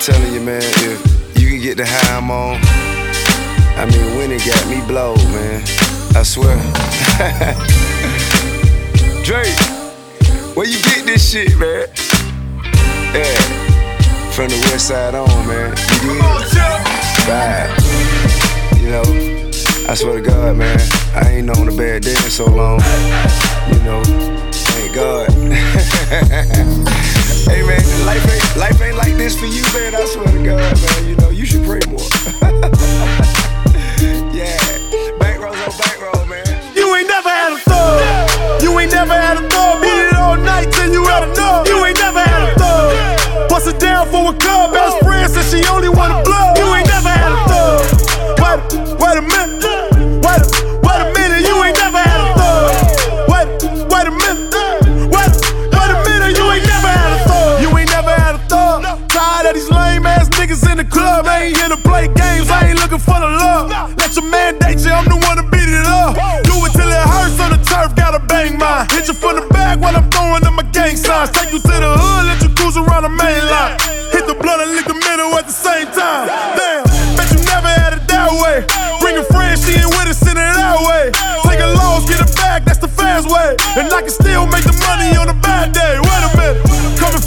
[0.00, 2.56] Telling you, man, if you can get the high I'm on,
[3.76, 5.62] I mean, when it got me blowed, man.
[6.16, 6.56] I swear.
[9.24, 9.60] Drake,
[10.56, 11.86] where you get this shit, man?
[13.12, 13.36] Yeah,
[14.32, 15.76] from the west side on, man.
[16.02, 16.16] You
[16.48, 16.80] did?
[17.28, 17.68] Bye.
[18.80, 19.04] You know,
[19.86, 20.80] I swear to God, man,
[21.14, 22.80] I ain't known a bad day in so long.
[23.70, 24.02] You know,
[24.50, 25.28] thank God.
[27.50, 29.92] Hey man, life ain't life ain't like this for you, man.
[29.92, 31.08] I swear to God, man.
[31.08, 31.98] You know you should pray more.
[34.30, 34.54] yeah,
[35.18, 36.46] back on bankroll, man.
[36.76, 38.62] You ain't never had a thug.
[38.62, 39.82] You ain't never had a thug.
[39.82, 41.66] Beat it all night till you had enough.
[41.66, 43.48] You ain't never had a thug.
[43.48, 44.72] Bust it down for a cub.
[44.72, 46.54] Best friend said she only wanna blow.
[46.54, 47.82] You ain't never had a thug.
[48.38, 48.60] Wait,
[48.94, 49.58] wait a minute.
[50.22, 50.69] Wait a minute.
[61.10, 61.26] Club.
[61.26, 62.48] I ain't here to play games.
[62.50, 63.70] I ain't looking for the love.
[63.98, 64.92] Let your man date you.
[64.94, 66.14] I'm the one to beat it up.
[66.46, 67.94] Do it till it hurts on the turf.
[67.98, 68.86] Gotta bang mine.
[68.90, 71.30] Hit you from the back while I'm throwing up my gang signs.
[71.30, 72.22] Take you to the hood.
[72.30, 73.76] Let you cruise around the main line.
[74.14, 76.26] Hit the blunt and lick the middle at the same time.
[76.58, 76.84] Damn,
[77.18, 78.66] bet you never had it that way.
[79.02, 81.10] Bring a friend, she ain't with it, send it that way.
[81.46, 83.56] Take a loss, get it back, that's the fast way.
[83.78, 86.09] And I can still make the money on a bad day.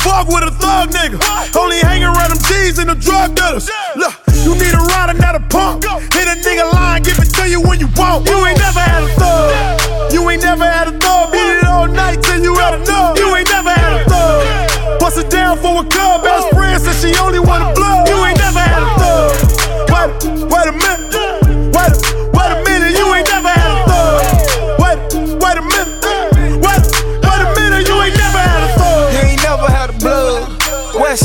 [0.04, 1.18] Fuck with a thug nigga.
[1.56, 3.72] Only hang around them G's and the drug dealers.
[3.96, 5.88] Look, you need a rider, not a punk.
[6.12, 8.28] Hit a nigga line, give it to you when you want.
[8.28, 10.12] You ain't never had a thug.
[10.12, 11.32] You ain't never had a thug.
[11.32, 13.18] Beat it all night till you had enough.
[13.18, 15.00] You ain't never had a thug.
[15.00, 16.24] Bust it down for a cub.
[16.24, 17.73] Best friend said she only wanna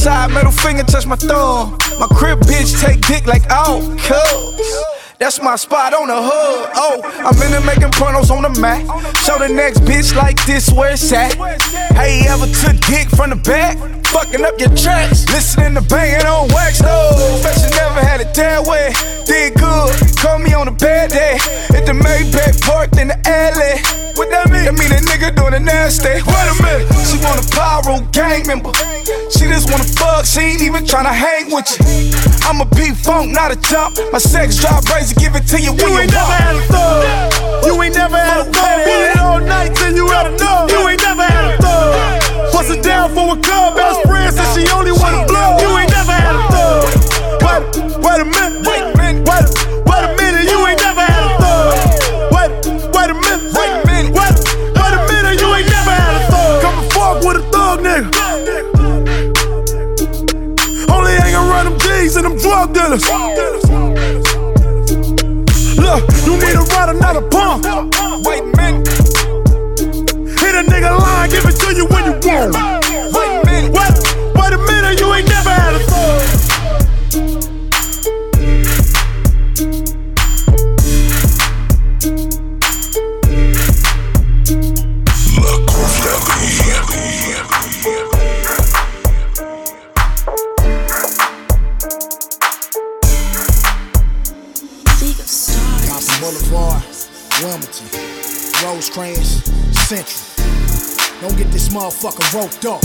[0.09, 1.77] side, middle finger, touch my thumb.
[2.01, 3.79] My crib bitch take dick like oh,
[4.09, 4.67] cuz.
[5.19, 6.71] That's my spot on the hood.
[6.85, 6.97] Oh,
[7.27, 8.81] I'm in there making pornos on the mat.
[9.25, 11.35] Show the next bitch like this where it's at.
[11.93, 13.77] Hey, ever took dick from the back?
[14.07, 15.29] Fucking up your tracks.
[15.29, 17.13] Listening to banging on wax though.
[17.43, 18.95] Fashion never had it that way.
[19.27, 19.93] Did good.
[20.17, 21.37] Call me on a bad day.
[21.77, 24.08] At the Maybach parked in the alley.
[24.19, 24.67] What that mean?
[24.67, 26.11] That mean a nigga doing a nasty.
[26.11, 26.91] Wait a minute.
[27.07, 28.75] She want a pyro gang member.
[29.31, 30.27] She just wanna fuck.
[30.27, 31.87] She ain't even tryna hang with you.
[32.43, 33.95] I'm a P funk, not a jump.
[34.11, 35.15] My sex drive crazy.
[35.15, 37.63] Give it to you when You you ain't never had a thug.
[37.63, 38.79] You ain't never had a thug.
[38.91, 40.67] Beat it all night till you had enough.
[40.67, 42.51] You ain't never had a thug.
[42.51, 43.77] Bust it down for a cub.
[43.79, 45.58] Best friend said she only wanna blow.
[62.59, 63.09] Drug dealers.
[65.79, 67.65] Look, you need a rider, not a pump.
[68.27, 68.89] Wait a minute.
[70.41, 72.88] Hit a nigga line, give it to you when you want.
[99.89, 100.21] Central.
[101.23, 102.83] Don't get this motherfucker roped up.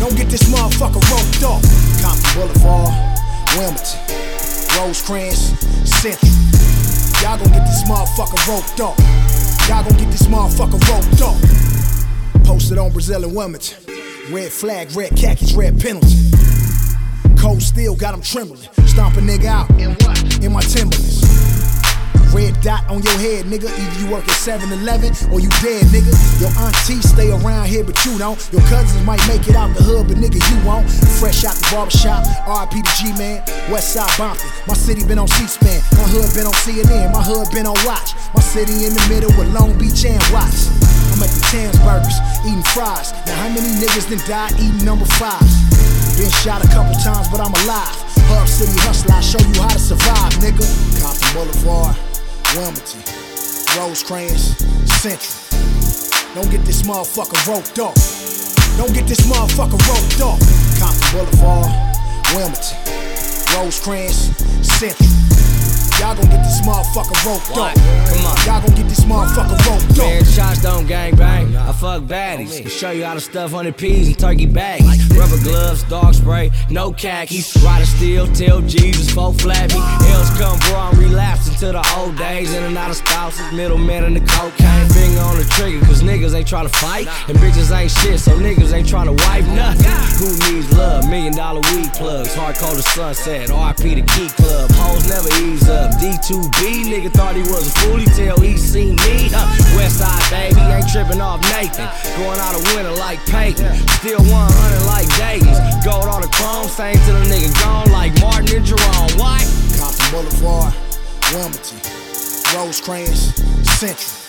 [0.00, 1.60] Don't get this motherfucker roped up.
[2.00, 2.94] Compton Boulevard,
[3.58, 4.00] Wilmington,
[4.74, 5.52] Rosecrans,
[5.84, 6.32] Central.
[7.20, 8.98] Y'all gon' get this motherfucker roped up.
[9.68, 11.36] Y'all gon' get this motherfucker roped up.
[12.46, 13.76] Posted on Brazil and Wilmington.
[14.32, 16.30] Red flag, red khakis, red penalty.
[17.36, 18.66] Cold steel got 'em trembling.
[18.86, 19.68] Stomp a nigga out.
[19.78, 20.42] In what?
[20.42, 21.33] In my Timberlands.
[22.34, 23.70] Red dot on your head, nigga.
[23.70, 26.10] Either you work at 7 Eleven or you dead, nigga.
[26.42, 28.38] Your auntie stay around here, but you don't.
[28.52, 30.90] Your cousins might make it out the hood, but nigga, you won't.
[31.22, 33.42] Fresh out the barbershop, RIP to G Man.
[33.70, 34.50] West Side Bompton.
[34.66, 35.80] My city been on C SPAN.
[35.94, 37.12] My hood been on CNN.
[37.12, 38.14] My hood been on Watch.
[38.34, 40.68] My city in the middle with Long Beach and Watts.
[41.14, 43.12] I'm at the Tams Burgers, eating fries.
[43.26, 45.93] Now, how many niggas done died eating number five?
[46.16, 47.90] Been shot a couple times, but I'm alive.
[48.30, 50.62] Hub City hustler, I show you how to survive, nigga.
[51.02, 51.96] Compton Boulevard,
[52.54, 53.02] Wilmington,
[53.76, 54.54] Rosecrans,
[55.02, 55.34] Central.
[56.34, 57.94] Don't get this motherfucker roped up.
[58.78, 60.38] Don't get this motherfucker roped up.
[60.78, 61.74] Compton Boulevard,
[62.30, 62.78] Wilmington,
[63.58, 64.30] Rosecrans,
[64.62, 65.43] Central.
[66.00, 67.74] Y'all gon' get this motherfucker roped up.
[67.74, 68.36] Come on.
[68.46, 69.98] Y'all gon' get this motherfucker roped up.
[69.98, 71.56] Man, shots don't gang bang.
[71.56, 72.60] I fuck baddies.
[72.60, 74.84] Can show you how to stuff 100 peas in turkey bags.
[75.16, 77.56] Rubber gloves, dog spray, no khakis.
[77.64, 79.80] Rider steel, tell Jesus, folk flappy.
[80.04, 82.52] Hills come, bro, I'm relapsing to the old days.
[82.52, 84.88] In and out of spouses, middleman in the cocaine.
[84.90, 85.63] Finger on the trigger, cause niggas
[86.44, 87.06] ain't tryna fight.
[87.28, 89.84] And bitches ain't shit, so niggas ain't tryna wipe nothing.
[90.20, 91.08] Who needs love?
[91.08, 92.34] Million dollar weed plugs.
[92.34, 94.70] Hardcore to sunset, RP the key club.
[94.74, 95.92] Hoes never ease up.
[96.00, 99.30] D2B, nigga thought he was a fool, he tell he seen me.
[99.34, 101.88] Uh, West side, baby, ain't tripping off Nathan.
[102.18, 103.74] Going out a winner like Peyton.
[104.00, 105.84] Still 100 like Dayton's.
[105.84, 109.10] Gold on the chrome, same to the nigga gone like Martin and Jerome.
[109.16, 109.44] What?
[109.78, 110.74] Compton Boulevard,
[111.32, 111.80] Wilmington,
[112.54, 113.34] Rosecrans,
[113.80, 114.23] Central.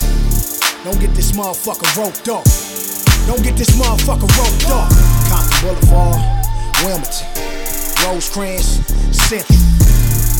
[0.86, 2.44] Don't get this motherfucker roped up.
[3.26, 4.86] Don't get this motherfucker roped up.
[5.26, 6.22] Compton Boulevard,
[6.86, 7.26] Wilmington,
[8.06, 9.58] Rosecrans, Central.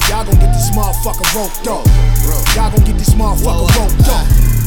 [0.07, 1.85] Y'all gon' get this motherfucker roped up.
[2.55, 4.23] Y'all gon' get this motherfucker roped up.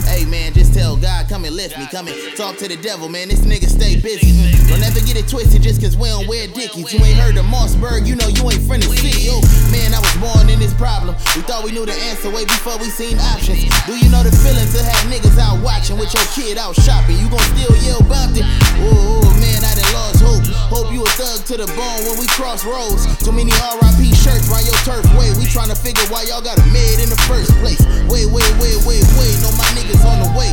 [0.10, 1.86] Hey man, just tell God, come and lift me.
[1.92, 3.30] Come and talk to the devil, man.
[3.30, 4.34] This nigga stay busy.
[4.66, 6.92] Don't ever get it twisted just cause we don't wear dickies.
[6.92, 9.30] You ain't heard of Mossberg, you know you ain't friend of city.
[9.30, 11.14] Oh man, I was born in this problem.
[11.38, 13.70] We thought we knew the answer way before we seen options.
[13.86, 17.22] Do you know the feeling to have niggas out watching with your kid out shopping?
[17.22, 18.46] You gon' still yell about it?
[18.82, 20.46] Oh, man, I done lost hope.
[20.70, 23.06] Hope you a thug to the bone when we cross roads.
[23.22, 25.34] Too many RIP shirts round your turf way.
[25.38, 27.82] We tryna figure why y'all got a mid in the first place.
[28.10, 29.34] Wait, wait, wait, wait, wait.
[29.42, 30.52] Know my niggas on the way.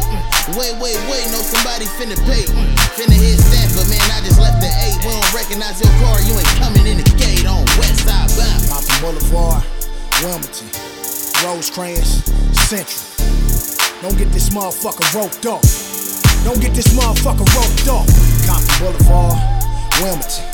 [0.55, 1.25] Wait, wait, wait.
[1.31, 2.47] Know somebody finna pay.
[2.95, 4.03] Finna hit Stanford, man.
[4.15, 4.99] I just left the eight.
[5.05, 6.19] We don't recognize your car.
[6.23, 8.61] You ain't coming in the gate on West Side Bound.
[8.71, 9.63] Compton Boulevard,
[10.23, 10.69] Wilmington,
[11.43, 12.25] Rosecrans,
[12.55, 13.03] Central.
[14.03, 15.63] Don't get this motherfucker roped up.
[16.45, 18.07] Don't get this motherfucker roped up.
[18.47, 19.37] Compton Boulevard,
[20.01, 20.45] Wilmington,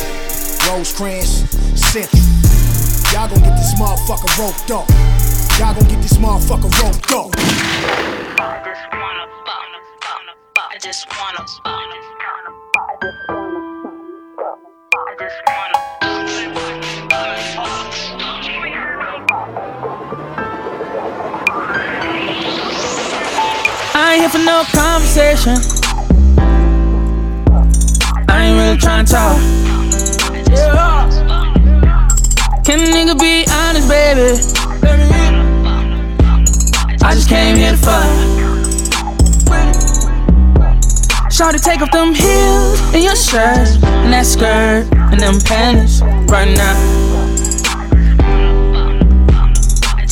[0.68, 2.22] Rosecrans, Central.
[3.12, 5.31] Y'all gon' get this motherfucker roped up.
[5.58, 7.30] Y'all gon' get this motherfucker roped up.
[8.38, 8.40] I
[10.80, 11.46] just wanna.
[23.94, 25.56] I ain't here for no conversation.
[28.28, 29.38] I ain't really tryna talk.
[30.50, 31.10] Yeah.
[32.64, 34.61] Can a nigga be honest, baby?
[37.04, 38.52] I just came here to fuck.
[41.32, 46.00] Shawty, take off them heels and your shirt and that skirt and them panties
[46.30, 46.78] right now.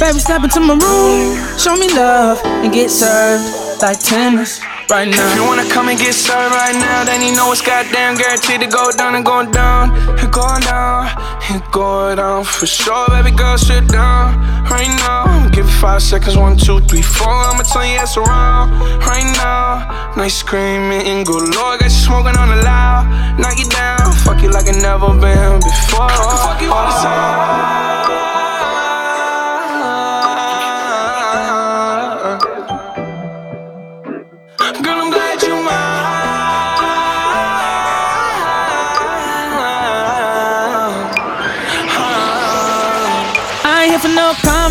[0.01, 4.61] Baby, step into my room, show me love and get served like tennis
[4.91, 5.31] right now.
[5.31, 8.63] If you wanna come and get served right now, then you know it's goddamn guaranteed
[8.63, 9.95] to go down and go down.
[10.19, 11.07] It going down,
[11.51, 13.07] it going down for sure.
[13.11, 15.49] Baby girl, sit down right now.
[15.51, 17.29] Give it five seconds, one, two, three, four.
[17.29, 18.71] I'ma turn your ass around
[19.05, 20.15] right now.
[20.17, 21.77] Nice screaming and go low.
[21.79, 24.13] Got you smoking on the loud, knock you down.
[24.25, 26.09] Fuck you like I never been before.
[26.09, 28.30] I can fuck you all the time.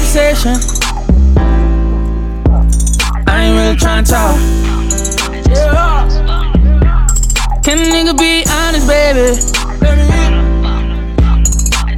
[0.10, 0.55] Conversation.
[3.28, 4.39] I ain't really tryna talk.
[5.47, 6.07] Yeah.
[7.62, 9.38] Can a nigga be honest, baby?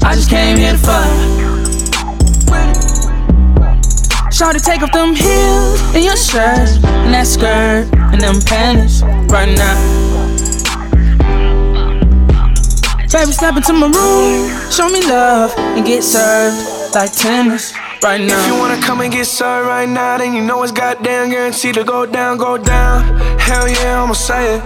[0.04, 1.08] I just came here to fuck.
[4.30, 9.56] Shawty, take off them heels and your shirt and that skirt and them panties right
[9.56, 9.78] now.
[13.12, 17.74] Baby, step into my room, show me love and get served like tennis
[18.04, 18.40] right now.
[18.40, 21.76] If you wanna come and get served right now, then you know it's goddamn guaranteed
[21.76, 23.18] to go down, go down.
[23.40, 24.64] Hell yeah, I'ma say it.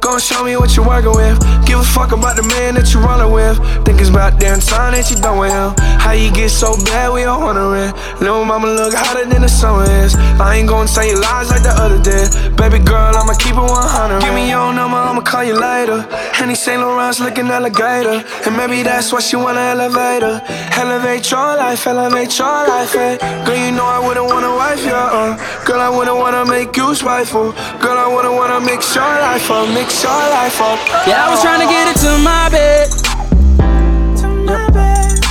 [0.00, 1.38] Gon' show me what you're working with.
[1.70, 3.54] Give a fuck about the man that you're running with.
[3.86, 5.70] Think it's about damn time that you done with him.
[6.02, 7.94] How you get so bad, we all wondering.
[8.18, 10.16] Little mama look hotter than the sun is.
[10.42, 12.26] I ain't gon' tell you lies like the other day.
[12.58, 14.18] Baby girl, I'ma keep it 100.
[14.18, 16.02] Give me your number, I'ma call you later.
[16.34, 16.82] Henny St.
[16.82, 18.26] Laurent's looking alligator.
[18.44, 20.42] And maybe that's why she want an elevator.
[20.74, 23.14] Elevate your life, elevate your life, eh.
[23.46, 25.38] Girl, you know I wouldn't wanna wife you, uh.
[25.64, 27.54] Girl, I wouldn't wanna make you spiteful.
[27.78, 30.78] Girl, I wouldn't wanna mix your life up, mix your life up.
[31.06, 32.88] Yeah, I was trying to get it to my bed.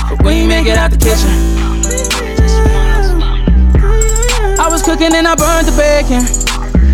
[0.08, 1.30] But we make it out the kitchen.
[4.60, 6.22] I was cooking and I burned the bacon.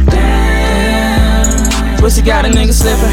[0.07, 3.12] Damn, pussy got a nigga slipping.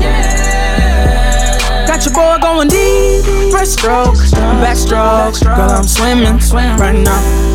[0.00, 1.86] Yeah.
[1.86, 4.16] Got your boy going deep, breaststroke,
[4.62, 5.44] backstroke.
[5.44, 7.47] Girl, I'm swimming, swim right now.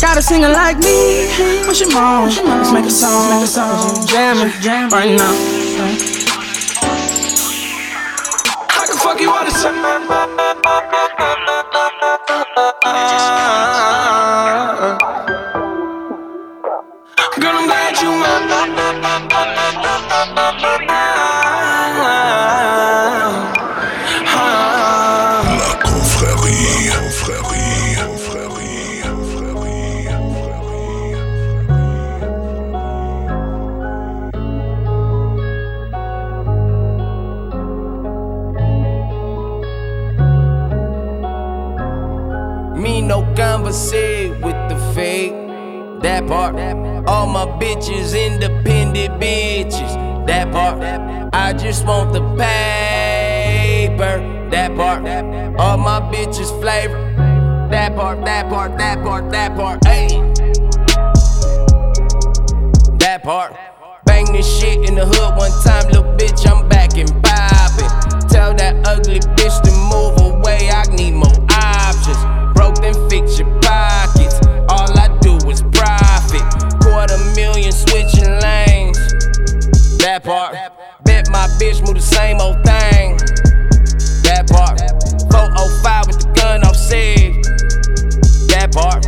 [0.00, 1.26] Got a singer like me,
[1.64, 2.28] push him on.
[2.28, 5.34] Let's make a song, make a song, jamming, jam right now.
[8.70, 10.97] I can fuck you all the time.
[46.18, 46.56] That part.
[47.06, 50.26] All my bitches independent bitches.
[50.26, 50.82] That part.
[51.32, 54.18] I just want the paper.
[54.50, 55.06] That part.
[55.60, 56.98] All my bitches flavor.
[57.70, 59.86] That part, that part, that part, that part.
[59.86, 60.08] Hey.
[62.98, 63.54] That part.
[64.04, 66.44] Bang this shit in the hood one time, little bitch.
[66.50, 68.28] I'm back and poppin'.
[68.28, 70.68] Tell that ugly bitch to move away.
[70.68, 72.18] I need more options.
[72.56, 74.40] Broke then fix your pockets.
[74.68, 75.62] All I do is
[76.28, 76.80] profit.
[76.82, 78.98] Quarter million switching lanes.
[79.98, 80.54] That part.
[81.04, 83.16] Bet my bitch move the same old thing.
[84.24, 84.78] That part.
[85.32, 87.42] 405 with the gun off safe.
[88.48, 89.06] That part.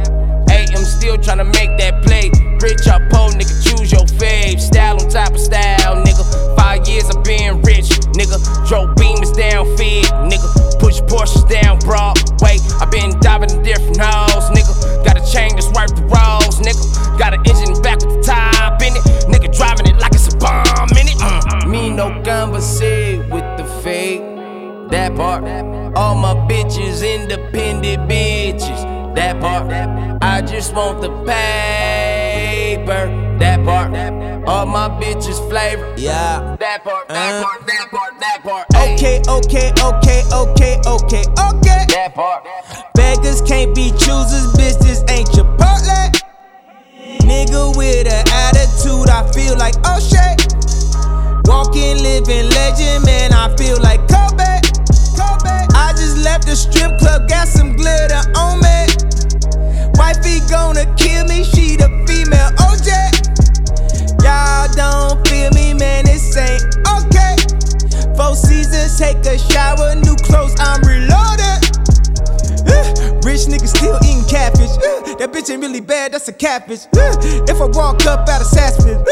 [0.50, 2.30] AM still tryna make that play.
[2.60, 4.60] Rich or poor, nigga, choose your fave.
[4.60, 6.24] Style on top of style, nigga.
[6.56, 8.36] Five years of being rich, nigga.
[8.68, 10.48] Drove beamers down fed, nigga.
[10.78, 12.58] Push Porsches down Broadway.
[12.80, 15.04] I been diving in different holes, nigga.
[15.04, 17.18] Got a chain that's worth the rolls, nigga.
[17.18, 19.02] Got an engine back with the top in it.
[19.28, 21.16] Nigga driving it like it's a bomb in it.
[21.20, 21.66] Uh.
[21.66, 24.22] Me no conversate with the fake.
[24.90, 25.44] That part.
[25.96, 29.14] All my bitches independent bitches.
[29.14, 29.70] That part.
[30.22, 33.08] I just want the paper.
[33.38, 33.94] That part.
[34.48, 35.94] All my bitches flavor.
[35.96, 36.56] Yeah.
[36.58, 37.08] That part.
[37.08, 37.66] That part.
[37.66, 38.20] That part.
[38.20, 38.66] That part.
[38.74, 41.84] Okay, okay, okay, okay, okay, okay.
[41.88, 42.46] That part.
[42.94, 44.78] Beggars can't be choosers, bitch.
[44.80, 46.19] This ain't Chipotle.
[47.22, 50.50] Nigga with an attitude, I feel like oh shit.
[51.46, 53.32] Walking, living legend, man.
[53.32, 54.60] I feel like Kobe.
[55.18, 55.56] Kobe.
[55.74, 58.86] I just left the strip club, got some glitter on me.
[59.98, 62.90] Wifey gonna kill me, she the female OJ.
[64.22, 66.04] Y'all don't feel me, man.
[66.04, 67.36] This ain't okay.
[68.16, 71.58] Four seasons, take a shower, new clothes, I'm reloaded.
[73.24, 74.99] Rich nigga still eating catfish.
[75.20, 76.88] That bitch ain't really bad, that's a catfish.
[76.94, 79.04] If I walk up out of Saspin,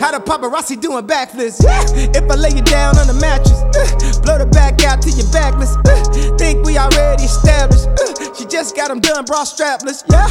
[0.00, 1.62] how the paparazzi doing backflips?
[2.16, 3.62] If I lay you down on the mattress,
[4.18, 5.78] blow the back out to your backless.
[6.36, 7.86] Think we already established.
[8.36, 10.02] She just got them done, bra strapless.
[10.10, 10.26] Yeah.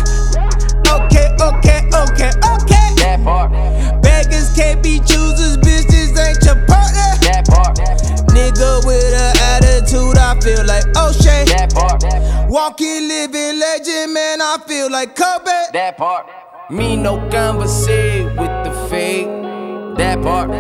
[0.91, 2.88] Okay, okay, okay, okay.
[2.99, 3.55] That part.
[4.03, 5.88] Beggars can't be choosers, bitch.
[5.88, 7.23] This ain't Chipotle.
[7.23, 8.01] That part.
[8.52, 11.45] Nigga with an attitude, I feel like O'Shea.
[11.45, 12.04] That part.
[12.49, 15.52] Walking, living legend, man, I feel like Kobe.
[15.74, 16.28] That part.
[16.70, 19.28] Me no conversate with the fake.
[19.97, 20.52] That part.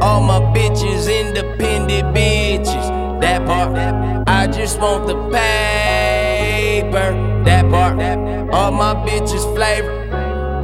[0.00, 3.20] All my bitches independent bitches.
[3.20, 3.76] That part.
[4.28, 7.12] I just want the paper.
[7.44, 7.98] That part.
[8.54, 10.06] All my bitches flavor.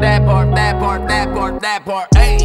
[0.01, 0.55] That part.
[0.55, 1.09] That part.
[1.09, 1.61] That part.
[1.61, 2.15] That part.
[2.15, 2.39] Hey.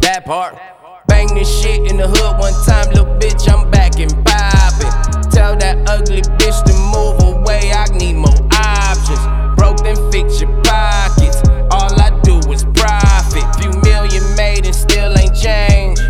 [0.00, 0.77] That part.
[1.18, 3.50] Bang this shit in the hood one time, little bitch.
[3.50, 4.94] I'm back and poppin'.
[5.34, 7.72] Tell that ugly bitch to move away.
[7.74, 9.18] I need more options.
[9.58, 11.42] Broke then fix your pockets.
[11.74, 13.42] All I do is profit.
[13.58, 16.06] Few million made and still ain't changed.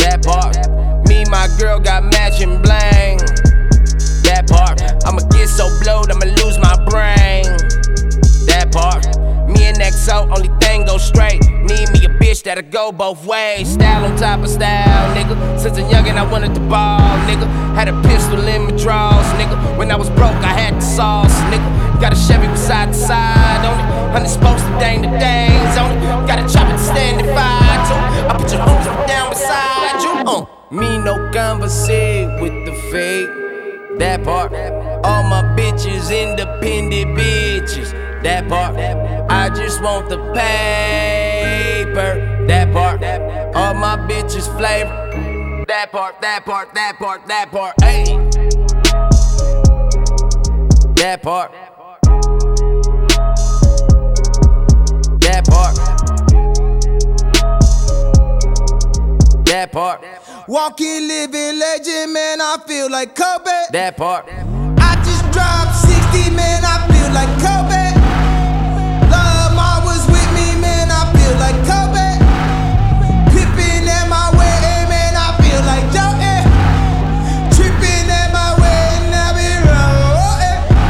[0.00, 0.64] That part.
[1.12, 3.20] Me, my girl got matching bling.
[4.24, 4.80] That part.
[5.04, 7.35] I'ma get so blowed, I'ma lose my brain.
[12.46, 13.72] That'll go both ways.
[13.72, 15.34] Style on top of style, nigga.
[15.58, 17.44] Since a youngin', I wanted the ball, nigga.
[17.74, 19.56] Had a pistol in my drawers, nigga.
[19.76, 21.66] When I was broke, I had the sauce, nigga.
[22.00, 23.86] Got a Chevy with side to side on it.
[24.12, 26.00] Honey supposed to dang the days on it.
[26.28, 27.98] Got a chopper to stand and fight too.
[28.30, 30.10] I put your homies down beside you.
[30.30, 30.46] Uh.
[30.70, 33.28] Me no conversate with the fake.
[33.98, 34.52] That part.
[35.04, 37.90] All my bitches independent bitches.
[38.22, 38.76] That part.
[39.28, 42.35] I just want the paper.
[42.46, 43.02] That part.
[43.56, 45.64] All my bitches flavor.
[45.66, 47.74] That part, that part, that part, that part.
[47.82, 48.04] Hey.
[50.94, 51.52] That part.
[55.20, 55.76] That part.
[59.46, 60.04] That part.
[60.46, 63.50] Walking, living legend, man, I feel like Kobe.
[63.72, 64.28] That part.
[64.28, 67.65] I just dropped 60, man, I feel like Kobe.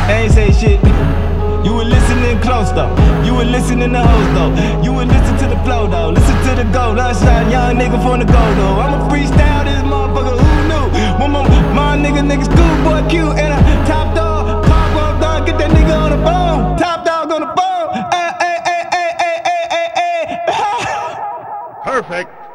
[0.06, 0.78] I ain't say shit.
[1.66, 2.94] You were listening close though.
[3.26, 4.52] You were listening to hoes though.
[4.80, 6.10] You would listen to the flow though.
[6.10, 6.92] Listen to the go.
[6.92, 8.78] Lunchtime, young nigga from the go though.
[8.78, 10.38] I'ma freestyle this motherfucker.
[10.38, 10.86] Who knew?
[11.18, 11.42] When my,
[11.74, 14.64] my nigga, nigga, schoolboy Q and a top dog.
[14.94, 16.78] One dog, get that nigga on the phone.
[16.78, 19.86] Top dog on the ay, ay, ay,
[20.46, 21.82] ay.
[21.82, 22.45] Perfect.